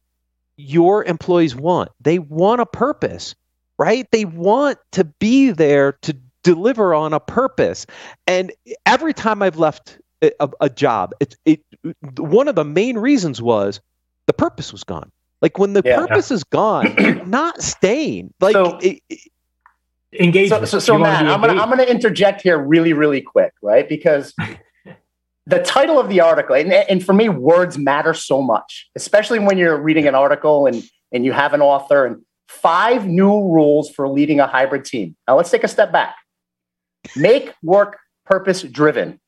your 0.57 1.03
employees 1.05 1.55
want. 1.55 1.89
They 2.01 2.19
want 2.19 2.61
a 2.61 2.65
purpose, 2.65 3.35
right? 3.83 4.09
They 4.11 4.23
want 4.23 4.77
to 4.93 5.03
be 5.03 5.51
there 5.51 5.91
to 6.03 6.15
deliver 6.41 6.93
on 6.93 7.11
a 7.11 7.19
purpose. 7.19 7.85
And 8.25 8.53
every 8.85 9.13
time 9.13 9.41
I've 9.41 9.57
left 9.57 9.97
a, 10.21 10.49
a 10.61 10.69
job, 10.69 11.11
it, 11.19 11.35
it 11.43 11.59
one 12.17 12.47
of 12.47 12.55
the 12.55 12.63
main 12.63 12.97
reasons 12.97 13.41
was 13.41 13.81
the 14.25 14.31
purpose 14.31 14.71
was 14.71 14.85
gone. 14.85 15.11
Like 15.41 15.57
when 15.57 15.73
the 15.73 15.81
yeah. 15.83 15.97
purpose 15.97 16.31
is 16.31 16.45
gone, 16.45 16.95
not 17.29 17.61
staying. 17.61 18.33
Like 18.39 18.53
so, 18.53 18.77
it, 18.81 19.01
engagement. 20.17 20.65
So, 20.69 20.79
so, 20.79 20.93
so 20.93 20.97
Matt, 20.97 21.27
I'm 21.27 21.41
gonna 21.41 21.61
I'm 21.61 21.69
gonna 21.69 21.83
interject 21.83 22.41
here 22.41 22.57
really 22.57 22.93
really 22.93 23.19
quick, 23.19 23.51
right? 23.61 23.89
Because 23.89 24.33
the 25.45 25.59
title 25.59 25.99
of 25.99 26.07
the 26.07 26.21
article, 26.21 26.55
and, 26.55 26.71
and 26.71 27.05
for 27.05 27.11
me, 27.11 27.27
words 27.27 27.77
matter 27.77 28.13
so 28.13 28.41
much, 28.41 28.89
especially 28.95 29.39
when 29.39 29.57
you're 29.57 29.77
reading 29.77 30.07
an 30.07 30.15
article 30.15 30.67
and 30.67 30.81
and 31.11 31.25
you 31.25 31.33
have 31.33 31.53
an 31.53 31.61
author 31.61 32.05
and 32.05 32.23
five 32.61 33.05
new 33.05 33.29
rules 33.29 33.89
for 33.89 34.07
leading 34.07 34.39
a 34.39 34.47
hybrid 34.47 34.85
team. 34.85 35.15
Now 35.27 35.37
let's 35.37 35.49
take 35.49 35.63
a 35.63 35.67
step 35.67 35.91
back. 35.91 36.15
Make 37.15 37.53
work 37.61 37.99
purpose 38.25 38.61
driven. 38.61 39.19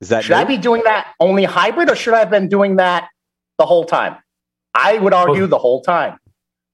Is 0.00 0.10
that 0.10 0.24
should 0.24 0.34
new? 0.34 0.40
I 0.40 0.44
be 0.44 0.58
doing 0.58 0.82
that 0.84 1.14
only 1.20 1.44
hybrid, 1.44 1.90
or 1.90 1.96
should 1.96 2.14
I 2.14 2.18
have 2.18 2.30
been 2.30 2.48
doing 2.48 2.76
that 2.76 3.08
the 3.58 3.66
whole 3.66 3.84
time? 3.84 4.16
I 4.74 4.98
would 4.98 5.14
argue 5.14 5.42
well, 5.42 5.48
the 5.48 5.58
whole 5.58 5.80
time. 5.80 6.18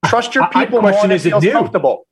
Trust 0.06 0.34
your 0.34 0.49
people 0.49 0.78
I, 0.78 0.90
more 0.90 1.02
than 1.02 1.12
is 1.12 1.22
feels 1.22 1.44
comfortable. 1.44 2.06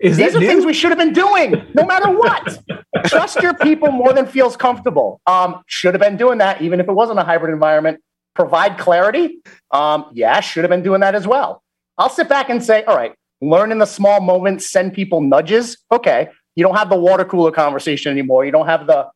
Is 0.00 0.16
These 0.16 0.34
are 0.34 0.40
new? 0.40 0.46
things 0.46 0.66
we 0.66 0.72
should 0.72 0.90
have 0.90 0.98
been 0.98 1.12
doing, 1.12 1.66
no 1.74 1.84
matter 1.84 2.10
what. 2.10 2.58
Trust 3.06 3.40
your 3.42 3.54
people 3.54 3.90
more 3.92 4.12
than 4.12 4.26
feels 4.26 4.56
comfortable. 4.56 5.20
Um, 5.26 5.62
should 5.66 5.94
have 5.94 6.00
been 6.00 6.16
doing 6.16 6.38
that, 6.38 6.62
even 6.62 6.80
if 6.80 6.88
it 6.88 6.92
wasn't 6.92 7.18
a 7.18 7.24
hybrid 7.24 7.52
environment. 7.52 8.00
Provide 8.34 8.78
clarity. 8.78 9.38
Um, 9.70 10.06
yeah, 10.12 10.40
should 10.40 10.64
have 10.64 10.70
been 10.70 10.82
doing 10.82 11.00
that 11.00 11.14
as 11.14 11.26
well. 11.26 11.62
I'll 12.00 12.08
sit 12.08 12.30
back 12.30 12.48
and 12.48 12.64
say, 12.64 12.82
all 12.84 12.96
right, 12.96 13.12
learn 13.42 13.70
in 13.70 13.78
the 13.78 13.86
small 13.86 14.22
moments, 14.22 14.66
send 14.66 14.94
people 14.94 15.20
nudges. 15.20 15.76
Okay, 15.92 16.30
you 16.56 16.64
don't 16.64 16.74
have 16.74 16.88
the 16.88 16.96
water 16.96 17.26
cooler 17.26 17.52
conversation 17.52 18.10
anymore. 18.10 18.46
You 18.46 18.52
don't 18.52 18.66
have 18.66 18.86
the 18.86 19.06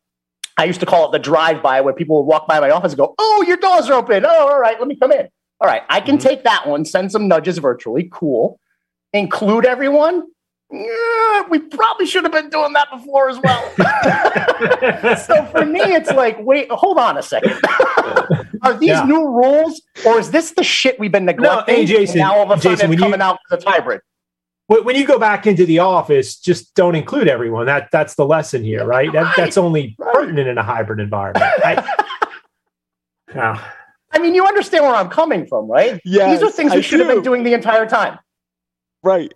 I 0.59 0.64
used 0.64 0.81
to 0.81 0.87
call 0.87 1.09
it 1.09 1.12
the 1.12 1.18
drive 1.18 1.62
by 1.62 1.81
where 1.81 1.94
people 1.94 2.18
would 2.18 2.29
walk 2.29 2.47
by 2.47 2.61
my 2.61 2.70
office 2.70 2.92
and 2.92 2.99
go, 2.99 3.14
Oh, 3.18 3.44
your 3.49 3.57
doors 3.57 3.88
are 3.88 3.94
open. 3.94 4.27
Oh, 4.27 4.49
all 4.49 4.61
right, 4.61 4.79
let 4.79 4.87
me 4.87 4.97
come 4.97 5.12
in. 5.12 5.27
All 5.61 5.66
right, 5.66 5.83
I 5.88 6.01
can 6.01 6.18
mm-hmm. 6.18 6.29
take 6.29 6.44
that 6.44 6.68
one, 6.68 6.85
send 6.85 7.11
some 7.11 7.27
nudges 7.27 7.57
virtually. 7.57 8.09
Cool. 8.12 8.61
Include 9.14 9.64
everyone. 9.64 10.23
Yeah, 10.70 11.42
we 11.49 11.61
probably 11.61 12.05
should 12.05 12.25
have 12.25 12.33
been 12.33 12.51
doing 12.51 12.75
that 12.75 12.90
before 12.90 13.31
as 13.31 13.38
well. 13.38 15.16
so 15.16 15.44
for 15.47 15.64
me, 15.64 15.81
it's 15.81 16.11
like, 16.11 16.37
wait, 16.40 16.70
hold 16.70 16.99
on 16.99 17.16
a 17.16 17.23
second. 17.23 17.59
Are 18.64 18.74
these 18.74 18.88
yeah. 18.88 19.05
new 19.05 19.29
rules, 19.29 19.81
or 20.07 20.18
is 20.18 20.31
this 20.31 20.53
the 20.53 20.64
shit 20.64 20.98
we've 20.98 21.12
been 21.12 21.24
neglecting? 21.24 21.74
No, 21.74 21.81
hey, 21.81 21.87
Jason, 21.87 22.18
now 22.18 22.37
all 22.37 22.50
of 22.50 22.59
a 22.59 22.61
sudden 22.61 22.77
Jason, 22.79 22.92
it's 22.92 23.00
coming 23.00 23.20
you, 23.20 23.24
out 23.24 23.38
as 23.53 23.64
a 23.64 23.70
hybrid 23.70 24.00
when 24.66 24.96
you 24.96 25.07
go 25.07 25.18
back 25.18 25.46
into 25.46 25.66
the 25.66 25.79
office, 25.79 26.37
just 26.37 26.74
don't 26.74 26.94
include 26.94 27.29
everyone. 27.29 27.66
That 27.66 27.90
that's 27.92 28.14
the 28.14 28.24
lesson 28.24 28.64
here, 28.64 28.85
right? 28.85 29.12
That. 29.12 29.35
That's 29.37 29.59
only 29.59 29.94
right. 29.98 30.12
pertinent 30.14 30.48
in 30.48 30.59
a 30.59 30.62
hybrid 30.62 31.00
environment. 31.00 31.44
I, 31.64 32.05
yeah. 33.35 33.62
I 34.12 34.18
mean, 34.18 34.35
you 34.35 34.46
understand 34.46 34.85
where 34.85 34.94
I'm 34.94 35.11
coming 35.11 35.46
from, 35.46 35.70
right? 35.70 36.00
Yeah. 36.05 36.31
These 36.33 36.42
are 36.42 36.50
things 36.50 36.72
we 36.72 36.79
I 36.79 36.81
should 36.81 36.98
do. 36.98 37.05
have 37.05 37.14
been 37.14 37.22
doing 37.22 37.42
the 37.42 37.53
entire 37.53 37.87
time. 37.87 38.18
Right. 39.03 39.33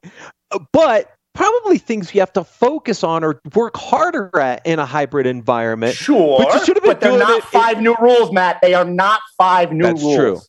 But 0.72 1.10
probably 1.38 1.78
things 1.78 2.12
you 2.12 2.20
have 2.20 2.32
to 2.32 2.42
focus 2.42 3.04
on 3.04 3.22
or 3.22 3.40
work 3.54 3.76
harder 3.76 4.36
at 4.38 4.66
in 4.66 4.80
a 4.80 4.86
hybrid 4.86 5.24
environment. 5.24 5.94
Sure. 5.94 6.38
But 6.38 6.52
you 6.52 6.64
should 6.64 6.76
have 6.76 6.82
been 6.82 6.92
but 6.94 7.00
they're 7.00 7.16
not 7.16 7.44
five 7.44 7.80
new 7.80 7.94
rules, 8.00 8.32
Matt. 8.32 8.58
They 8.60 8.74
are 8.74 8.84
not 8.84 9.20
five 9.36 9.72
new 9.72 9.84
that's 9.84 10.02
rules. 10.02 10.16
True 10.16 10.40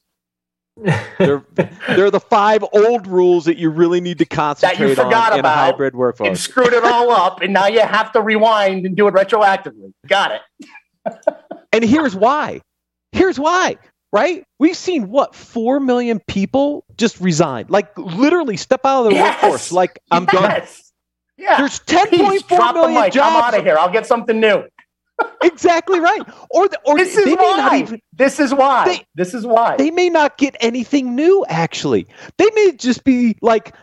they're, 1.19 1.43
they're 1.89 2.09
the 2.09 2.21
five 2.21 2.63
old 2.73 3.05
rules 3.05 3.45
that 3.45 3.57
you 3.57 3.69
really 3.69 3.99
need 3.99 4.17
to 4.17 4.25
concentrate 4.25 4.77
that 4.77 4.89
you 4.89 4.95
forgot 4.95 5.33
on 5.33 5.39
about, 5.39 5.53
in 5.53 5.59
a 5.59 5.71
hybrid 5.71 5.93
workflow. 5.93 6.27
And 6.27 6.37
screwed 6.37 6.71
it 6.71 6.85
all 6.85 7.11
up, 7.11 7.41
and 7.41 7.51
now 7.53 7.67
you 7.67 7.81
have 7.81 8.13
to 8.13 8.21
rewind 8.21 8.85
and 8.85 8.95
do 8.95 9.05
it 9.07 9.13
retroactively. 9.13 9.91
Got 10.07 10.39
it. 11.05 11.35
and 11.73 11.83
here's 11.83 12.15
why. 12.15 12.61
Here's 13.11 13.37
why. 13.37 13.75
Right? 14.11 14.43
We've 14.57 14.75
seen 14.75 15.09
what 15.09 15.35
four 15.35 15.79
million 15.79 16.19
people 16.27 16.83
just 16.97 17.19
resign, 17.21 17.67
like 17.69 17.95
literally 17.97 18.57
step 18.57 18.81
out 18.83 19.05
of 19.05 19.11
the 19.11 19.15
yes. 19.15 19.41
workforce. 19.41 19.71
Like 19.71 19.99
I'm 20.09 20.27
yes. 20.33 20.91
done. 21.37 21.45
Yeah. 21.45 21.57
There's 21.57 21.79
10.4 21.81 22.73
million 22.73 23.11
jobs. 23.11 23.17
I'm 23.17 23.43
out 23.43 23.57
of 23.57 23.63
here. 23.63 23.77
I'll 23.77 23.91
get 23.91 24.05
something 24.05 24.39
new 24.39 24.65
exactly 25.43 25.99
right. 25.99 26.21
Or 26.49 26.67
the, 26.67 26.79
or 26.85 26.97
this 26.97 27.15
is 27.15 27.35
why. 27.35 27.79
Even, 27.79 28.01
this 28.13 28.39
is 28.39 28.53
why. 28.53 28.85
They, 28.85 29.05
this 29.15 29.33
is 29.33 29.45
why 29.45 29.75
they 29.77 29.91
may 29.91 30.09
not 30.09 30.37
get 30.37 30.55
anything 30.59 31.15
new. 31.15 31.45
Actually, 31.47 32.07
they 32.37 32.49
may 32.53 32.73
just 32.73 33.03
be 33.03 33.35
like, 33.41 33.75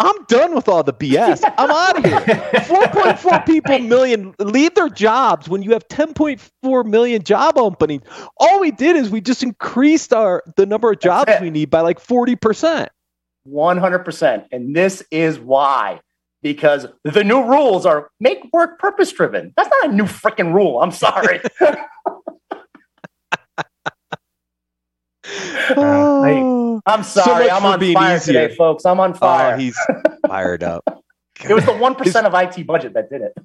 "I'm 0.00 0.24
done 0.24 0.54
with 0.54 0.68
all 0.68 0.82
the 0.82 0.92
BS. 0.92 1.42
I'm 1.58 1.70
out 1.70 1.98
of 1.98 2.04
here." 2.04 2.20
4.4 2.20 3.46
people 3.46 3.78
million 3.78 4.34
leave 4.38 4.74
their 4.74 4.88
jobs 4.88 5.48
when 5.48 5.62
you 5.62 5.72
have 5.72 5.86
10.4 5.88 6.84
million 6.84 7.22
job 7.22 7.56
openings. 7.56 8.02
All 8.38 8.60
we 8.60 8.70
did 8.72 8.96
is 8.96 9.10
we 9.10 9.20
just 9.20 9.42
increased 9.42 10.12
our 10.12 10.42
the 10.56 10.66
number 10.66 10.90
of 10.90 11.00
jobs 11.00 11.32
we 11.40 11.50
need 11.50 11.70
by 11.70 11.80
like 11.82 12.00
40 12.00 12.36
percent. 12.36 12.88
100 13.44 13.98
percent, 14.00 14.44
and 14.50 14.74
this 14.74 15.02
is 15.10 15.38
why 15.38 16.00
because 16.42 16.86
the 17.04 17.24
new 17.24 17.42
rules 17.44 17.86
are 17.86 18.10
make 18.20 18.40
work 18.52 18.78
purpose 18.78 19.12
driven. 19.12 19.52
That's 19.56 19.68
not 19.68 19.90
a 19.90 19.92
new 19.94 20.04
freaking 20.04 20.54
rule. 20.54 20.80
I'm 20.80 20.92
sorry. 20.92 21.40
oh, 25.76 26.22
I, 26.24 26.59
am 26.86 27.02
sorry. 27.02 27.48
So 27.48 27.54
I'm 27.54 27.64
on 27.64 27.80
fire 27.92 28.16
easier. 28.16 28.48
today, 28.48 28.54
folks. 28.54 28.84
I'm 28.84 29.00
on 29.00 29.14
fire. 29.14 29.54
Oh, 29.54 29.58
he's 29.58 29.78
fired 30.26 30.62
up. 30.62 31.02
it 31.42 31.52
was 31.52 31.64
the 31.64 31.72
1% 31.72 32.24
of 32.24 32.34
IT 32.34 32.66
budget 32.66 32.94
that 32.94 33.10
did 33.10 33.22
it. 33.22 33.38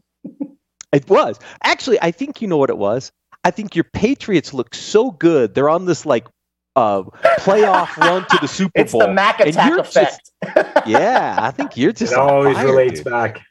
it 0.92 1.10
was. 1.10 1.40
Actually, 1.64 2.00
I 2.02 2.12
think 2.12 2.42
you 2.42 2.48
know 2.48 2.58
what 2.58 2.70
it 2.70 2.78
was. 2.78 3.12
I 3.44 3.52
think 3.52 3.76
your 3.76 3.84
Patriots 3.84 4.54
look 4.54 4.74
so 4.74 5.12
good. 5.12 5.54
They're 5.54 5.70
on 5.70 5.86
this 5.86 6.06
like 6.06 6.28
uh, 6.76 7.04
playoff 7.40 7.96
run 7.98 8.26
to 8.30 8.38
the 8.42 8.48
Super 8.48 8.72
it's 8.76 8.92
Bowl. 8.92 9.02
It's 9.02 9.08
the 9.08 9.14
Mac 9.14 9.40
attack 9.40 9.80
effect. 9.80 10.32
Just, 10.44 10.68
yeah, 10.88 11.38
I 11.40 11.52
think 11.52 11.78
you're 11.78 11.92
just. 11.92 12.14
It 12.14 12.20
always 12.20 12.56
fire, 12.58 12.68
relates 12.68 13.02
dude. 13.02 13.12
back. 13.12 13.42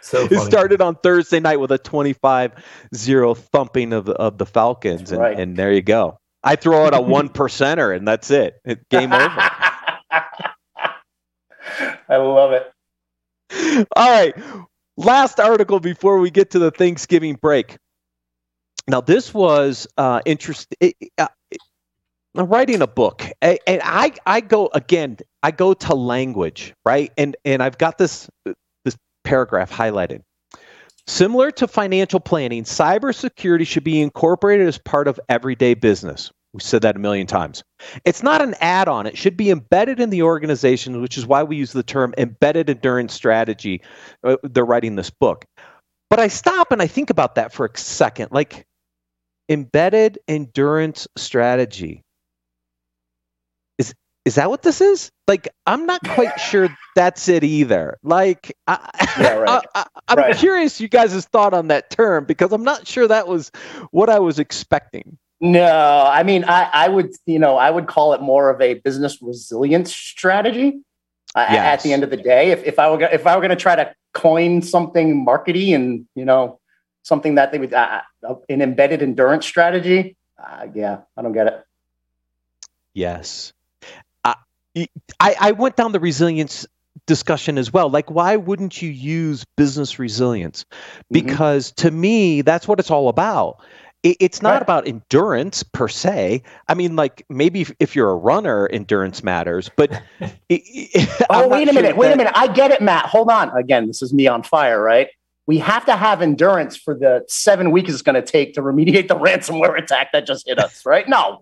so 0.00 0.26
funny. 0.28 0.40
it 0.40 0.44
started 0.44 0.80
on 0.80 0.96
Thursday 0.96 1.40
night 1.40 1.56
with 1.56 1.72
a 1.72 1.78
25-0 1.78 3.36
thumping 3.36 3.92
of 3.92 4.04
the, 4.04 4.12
of 4.12 4.38
the 4.38 4.46
Falcons, 4.46 5.12
and, 5.12 5.20
right. 5.20 5.38
and 5.38 5.56
there 5.56 5.72
you 5.72 5.82
go. 5.82 6.18
I 6.46 6.56
throw 6.56 6.86
out 6.86 6.94
a 6.94 7.00
one 7.02 7.28
percenter, 7.28 7.94
and 7.94 8.06
that's 8.06 8.30
it. 8.30 8.60
Game 8.88 9.12
over. 9.12 9.24
I 12.08 12.16
love 12.16 12.52
it. 12.52 12.72
All 13.96 14.10
right. 14.10 14.34
Last 14.96 15.40
article 15.40 15.80
before 15.80 16.18
we 16.18 16.30
get 16.30 16.52
to 16.52 16.58
the 16.58 16.70
Thanksgiving 16.70 17.34
break. 17.34 17.76
Now, 18.88 19.00
this 19.00 19.34
was 19.34 19.88
uh, 19.98 20.20
interesting. 20.24 20.92
Uh, 21.18 21.26
I'm 22.36 22.46
writing 22.46 22.80
a 22.82 22.86
book, 22.86 23.24
and, 23.42 23.58
and 23.66 23.80
I 23.84 24.12
I 24.24 24.40
go 24.40 24.70
again. 24.72 25.18
I 25.42 25.50
go 25.50 25.74
to 25.74 25.94
language, 25.94 26.74
right? 26.84 27.12
And 27.18 27.36
and 27.44 27.62
I've 27.62 27.78
got 27.78 27.98
this 27.98 28.30
this 28.84 28.96
paragraph 29.24 29.72
highlighted. 29.72 30.22
Similar 31.08 31.50
to 31.52 31.68
financial 31.68 32.20
planning, 32.20 32.64
cybersecurity 32.64 33.66
should 33.66 33.84
be 33.84 34.00
incorporated 34.00 34.66
as 34.66 34.78
part 34.78 35.08
of 35.08 35.20
everyday 35.28 35.74
business. 35.74 36.30
We 36.56 36.60
said 36.60 36.80
that 36.82 36.96
a 36.96 36.98
million 36.98 37.26
times. 37.26 37.62
It's 38.06 38.22
not 38.22 38.40
an 38.40 38.54
add 38.60 38.88
on, 38.88 39.06
it 39.06 39.18
should 39.18 39.36
be 39.36 39.50
embedded 39.50 40.00
in 40.00 40.08
the 40.08 40.22
organization, 40.22 41.02
which 41.02 41.18
is 41.18 41.26
why 41.26 41.42
we 41.42 41.56
use 41.56 41.72
the 41.72 41.82
term 41.82 42.14
embedded 42.16 42.70
endurance 42.70 43.12
strategy. 43.12 43.82
Uh, 44.24 44.36
they're 44.42 44.64
writing 44.64 44.96
this 44.96 45.10
book. 45.10 45.44
But 46.08 46.18
I 46.18 46.28
stop 46.28 46.72
and 46.72 46.80
I 46.80 46.86
think 46.86 47.10
about 47.10 47.34
that 47.34 47.52
for 47.52 47.66
a 47.66 47.78
second. 47.78 48.32
Like, 48.32 48.66
embedded 49.50 50.18
endurance 50.28 51.06
strategy. 51.16 52.02
Is 53.76 53.92
is 54.24 54.36
that 54.36 54.48
what 54.48 54.62
this 54.62 54.80
is? 54.80 55.10
Like, 55.28 55.48
I'm 55.66 55.84
not 55.84 56.00
quite 56.08 56.40
sure 56.40 56.74
that's 56.94 57.28
it 57.28 57.44
either. 57.44 57.98
Like, 58.02 58.56
I, 58.66 58.90
yeah, 59.20 59.34
right. 59.34 59.66
I, 59.74 59.86
am 60.08 60.18
right. 60.18 60.36
curious 60.36 60.80
you 60.80 60.88
guys' 60.88 61.26
thought 61.26 61.52
on 61.52 61.68
that 61.68 61.90
term 61.90 62.24
because 62.24 62.50
I'm 62.50 62.64
not 62.64 62.86
sure 62.86 63.06
that 63.06 63.28
was 63.28 63.52
what 63.90 64.08
I 64.08 64.20
was 64.20 64.38
expecting. 64.38 65.18
No, 65.40 66.08
I 66.10 66.22
mean, 66.22 66.44
I, 66.44 66.70
I 66.72 66.88
would, 66.88 67.14
you 67.26 67.38
know, 67.38 67.56
I 67.56 67.70
would 67.70 67.86
call 67.86 68.14
it 68.14 68.22
more 68.22 68.48
of 68.48 68.60
a 68.60 68.74
business 68.74 69.20
resilience 69.20 69.94
strategy. 69.94 70.80
Yes. 71.36 71.80
At 71.80 71.82
the 71.82 71.92
end 71.92 72.02
of 72.02 72.08
the 72.08 72.16
day, 72.16 72.50
if, 72.50 72.64
if 72.64 72.78
I 72.78 72.90
were 72.90 73.02
if 73.02 73.26
I 73.26 73.34
were 73.34 73.42
going 73.42 73.50
to 73.50 73.56
try 73.56 73.76
to 73.76 73.94
coin 74.14 74.62
something 74.62 75.26
markety 75.26 75.74
and 75.74 76.06
you 76.14 76.24
know 76.24 76.58
something 77.02 77.34
that 77.34 77.52
they 77.52 77.58
would 77.58 77.74
uh, 77.74 78.00
uh, 78.26 78.34
an 78.48 78.62
embedded 78.62 79.02
endurance 79.02 79.44
strategy, 79.44 80.16
uh, 80.42 80.68
yeah, 80.74 81.00
I 81.14 81.20
don't 81.20 81.32
get 81.32 81.46
it. 81.48 81.62
Yes, 82.94 83.52
I 84.24 84.36
I 85.20 85.52
went 85.52 85.76
down 85.76 85.92
the 85.92 86.00
resilience 86.00 86.66
discussion 87.06 87.58
as 87.58 87.70
well. 87.70 87.90
Like, 87.90 88.10
why 88.10 88.36
wouldn't 88.36 88.80
you 88.80 88.88
use 88.88 89.44
business 89.56 89.98
resilience? 89.98 90.64
Mm-hmm. 90.64 91.12
Because 91.12 91.72
mm-hmm. 91.72 91.88
to 91.88 91.94
me, 91.94 92.40
that's 92.40 92.66
what 92.66 92.80
it's 92.80 92.90
all 92.90 93.10
about 93.10 93.60
it's 94.02 94.42
not 94.42 94.52
right. 94.54 94.62
about 94.62 94.86
endurance 94.86 95.62
per 95.62 95.88
se. 95.88 96.42
I 96.68 96.74
mean, 96.74 96.96
like 96.96 97.24
maybe 97.28 97.62
if, 97.62 97.72
if 97.80 97.96
you're 97.96 98.10
a 98.10 98.16
runner, 98.16 98.68
endurance 98.68 99.22
matters. 99.22 99.70
But 99.76 99.90
it, 100.48 101.26
oh, 101.30 101.48
wait 101.48 101.68
a 101.68 101.72
minute, 101.72 101.90
sure 101.90 101.96
wait 101.96 102.08
that... 102.08 102.14
a 102.14 102.16
minute. 102.16 102.32
I 102.36 102.46
get 102.48 102.70
it, 102.70 102.80
Matt. 102.80 103.06
Hold 103.06 103.30
on. 103.30 103.56
Again, 103.56 103.86
this 103.86 104.02
is 104.02 104.12
me 104.12 104.26
on 104.26 104.42
fire, 104.42 104.80
right? 104.80 105.08
We 105.46 105.58
have 105.58 105.84
to 105.86 105.96
have 105.96 106.22
endurance 106.22 106.76
for 106.76 106.94
the 106.94 107.24
seven 107.28 107.70
weeks 107.70 107.90
it's 107.90 108.02
going 108.02 108.16
to 108.16 108.22
take 108.22 108.54
to 108.54 108.62
remediate 108.62 109.08
the 109.08 109.16
ransomware 109.16 109.78
attack 109.78 110.12
that 110.12 110.26
just 110.26 110.46
hit 110.46 110.58
us, 110.58 110.84
right? 110.84 111.08
No, 111.08 111.40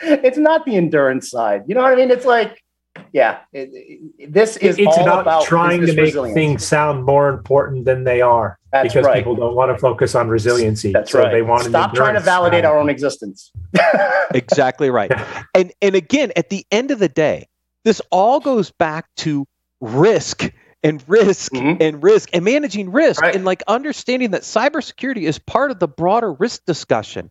it's 0.00 0.38
not 0.38 0.64
the 0.64 0.76
endurance 0.76 1.30
side. 1.30 1.64
You 1.66 1.74
know 1.74 1.82
what 1.82 1.92
I 1.92 1.96
mean? 1.96 2.10
It's 2.10 2.26
like 2.26 2.63
yeah, 3.12 3.40
it, 3.52 3.70
it, 4.18 4.32
this 4.32 4.56
is 4.56 4.78
it's 4.78 4.96
about, 4.96 5.20
about, 5.20 5.44
trying 5.44 5.80
to 5.82 5.88
make 5.88 6.06
resilience. 6.06 6.34
things 6.34 6.64
sound 6.64 7.04
more 7.04 7.28
important 7.28 7.84
than 7.84 8.04
they 8.04 8.20
are. 8.20 8.58
That's 8.72 8.92
because 8.92 9.06
right. 9.06 9.16
people 9.16 9.36
don't 9.36 9.54
want 9.54 9.70
to 9.70 9.78
focus 9.78 10.14
on 10.14 10.28
resiliency. 10.28 10.92
That's 10.92 11.12
so 11.12 11.20
right. 11.20 11.30
They 11.30 11.42
want 11.42 11.64
stop 11.64 11.94
trying 11.94 12.14
to 12.14 12.20
validate 12.20 12.64
our 12.64 12.78
own 12.78 12.88
existence. 12.88 13.52
exactly 14.34 14.90
right. 14.90 15.12
And 15.54 15.72
and 15.80 15.94
again, 15.94 16.32
at 16.34 16.50
the 16.50 16.66
end 16.72 16.90
of 16.90 16.98
the 16.98 17.08
day, 17.08 17.46
this 17.84 18.02
all 18.10 18.40
goes 18.40 18.72
back 18.72 19.06
to 19.18 19.46
risk 19.80 20.50
and 20.82 21.02
risk 21.06 21.52
mm-hmm. 21.52 21.80
and 21.80 22.02
risk 22.02 22.28
and 22.32 22.44
managing 22.44 22.90
risk 22.90 23.22
right. 23.22 23.34
and 23.34 23.44
like 23.44 23.62
understanding 23.68 24.32
that 24.32 24.42
cybersecurity 24.42 25.22
is 25.22 25.38
part 25.38 25.70
of 25.70 25.78
the 25.78 25.86
broader 25.86 26.32
risk 26.32 26.64
discussion. 26.66 27.30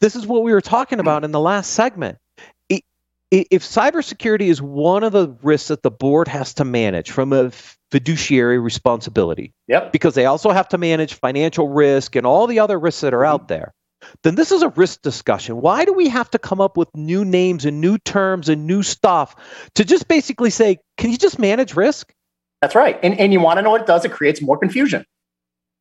This 0.00 0.16
is 0.16 0.26
what 0.26 0.42
we 0.42 0.52
were 0.52 0.62
talking 0.62 0.98
about 0.98 1.24
in 1.24 1.30
the 1.30 1.40
last 1.40 1.72
segment 1.72 2.18
if 3.30 3.62
cybersecurity 3.62 4.48
is 4.48 4.62
one 4.62 5.02
of 5.02 5.12
the 5.12 5.28
risks 5.42 5.68
that 5.68 5.82
the 5.82 5.90
board 5.90 6.28
has 6.28 6.54
to 6.54 6.64
manage 6.64 7.10
from 7.10 7.32
a 7.32 7.50
fiduciary 7.90 8.58
responsibility, 8.58 9.52
yep. 9.66 9.92
because 9.92 10.14
they 10.14 10.26
also 10.26 10.50
have 10.50 10.68
to 10.68 10.78
manage 10.78 11.14
financial 11.14 11.68
risk 11.68 12.16
and 12.16 12.26
all 12.26 12.46
the 12.46 12.58
other 12.58 12.78
risks 12.78 13.02
that 13.02 13.12
are 13.12 13.24
out 13.24 13.42
mm-hmm. 13.42 13.54
there, 13.54 13.74
then 14.22 14.34
this 14.36 14.52
is 14.52 14.62
a 14.62 14.68
risk 14.70 15.02
discussion. 15.02 15.60
Why 15.60 15.84
do 15.84 15.92
we 15.92 16.08
have 16.08 16.30
to 16.30 16.38
come 16.38 16.60
up 16.60 16.76
with 16.76 16.88
new 16.94 17.24
names 17.24 17.64
and 17.64 17.80
new 17.80 17.98
terms 17.98 18.48
and 18.48 18.66
new 18.66 18.82
stuff 18.82 19.34
to 19.74 19.84
just 19.84 20.08
basically 20.08 20.50
say, 20.50 20.78
can 20.96 21.10
you 21.10 21.18
just 21.18 21.38
manage 21.38 21.74
risk? 21.74 22.12
That's 22.62 22.74
right. 22.74 22.98
And, 23.02 23.18
and 23.18 23.32
you 23.32 23.40
want 23.40 23.58
to 23.58 23.62
know 23.62 23.70
what 23.70 23.82
it 23.82 23.86
does? 23.86 24.04
It 24.04 24.12
creates 24.12 24.40
more 24.40 24.56
confusion. 24.56 25.04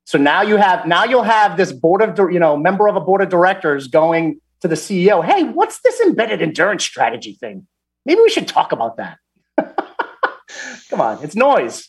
So 0.05 0.17
now 0.17 0.41
you 0.41 0.55
have 0.55 0.87
now 0.87 1.03
you'll 1.03 1.23
have 1.23 1.57
this 1.57 1.73
board 1.73 2.01
of 2.01 2.31
you 2.31 2.39
know 2.39 2.55
member 2.55 2.87
of 2.87 2.95
a 2.95 3.01
board 3.01 3.21
of 3.21 3.27
directors 3.27 3.87
going 3.87 4.39
to 4.61 4.67
the 4.67 4.75
CEO, 4.75 5.23
hey, 5.23 5.43
what's 5.43 5.81
this 5.81 5.99
embedded 6.01 6.41
endurance 6.41 6.83
strategy 6.83 7.37
thing? 7.39 7.67
Maybe 8.05 8.21
we 8.21 8.29
should 8.29 8.47
talk 8.47 8.71
about 8.71 8.97
that. 8.97 9.17
Come 10.89 11.01
on, 11.01 11.23
it's 11.23 11.35
noise. 11.35 11.87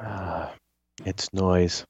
it's 1.04 1.32
noise. 1.32 1.84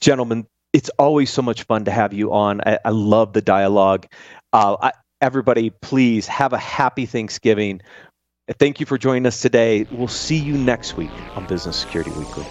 Gentlemen, 0.00 0.46
it's 0.72 0.88
always 0.98 1.30
so 1.30 1.42
much 1.42 1.64
fun 1.64 1.84
to 1.84 1.90
have 1.90 2.12
you 2.12 2.32
on. 2.32 2.60
I, 2.64 2.78
I 2.84 2.90
love 2.90 3.32
the 3.32 3.42
dialogue. 3.42 4.06
Uh, 4.52 4.76
I, 4.80 4.92
everybody, 5.20 5.70
please 5.70 6.26
have 6.26 6.52
a 6.52 6.58
happy 6.58 7.06
Thanksgiving. 7.06 7.80
Thank 8.58 8.80
you 8.80 8.86
for 8.86 8.98
joining 8.98 9.26
us 9.26 9.40
today. 9.40 9.86
We'll 9.90 10.08
see 10.08 10.36
you 10.36 10.56
next 10.56 10.96
week 10.96 11.12
on 11.36 11.46
Business 11.46 11.76
Security 11.76 12.10
Weekly. 12.12 12.46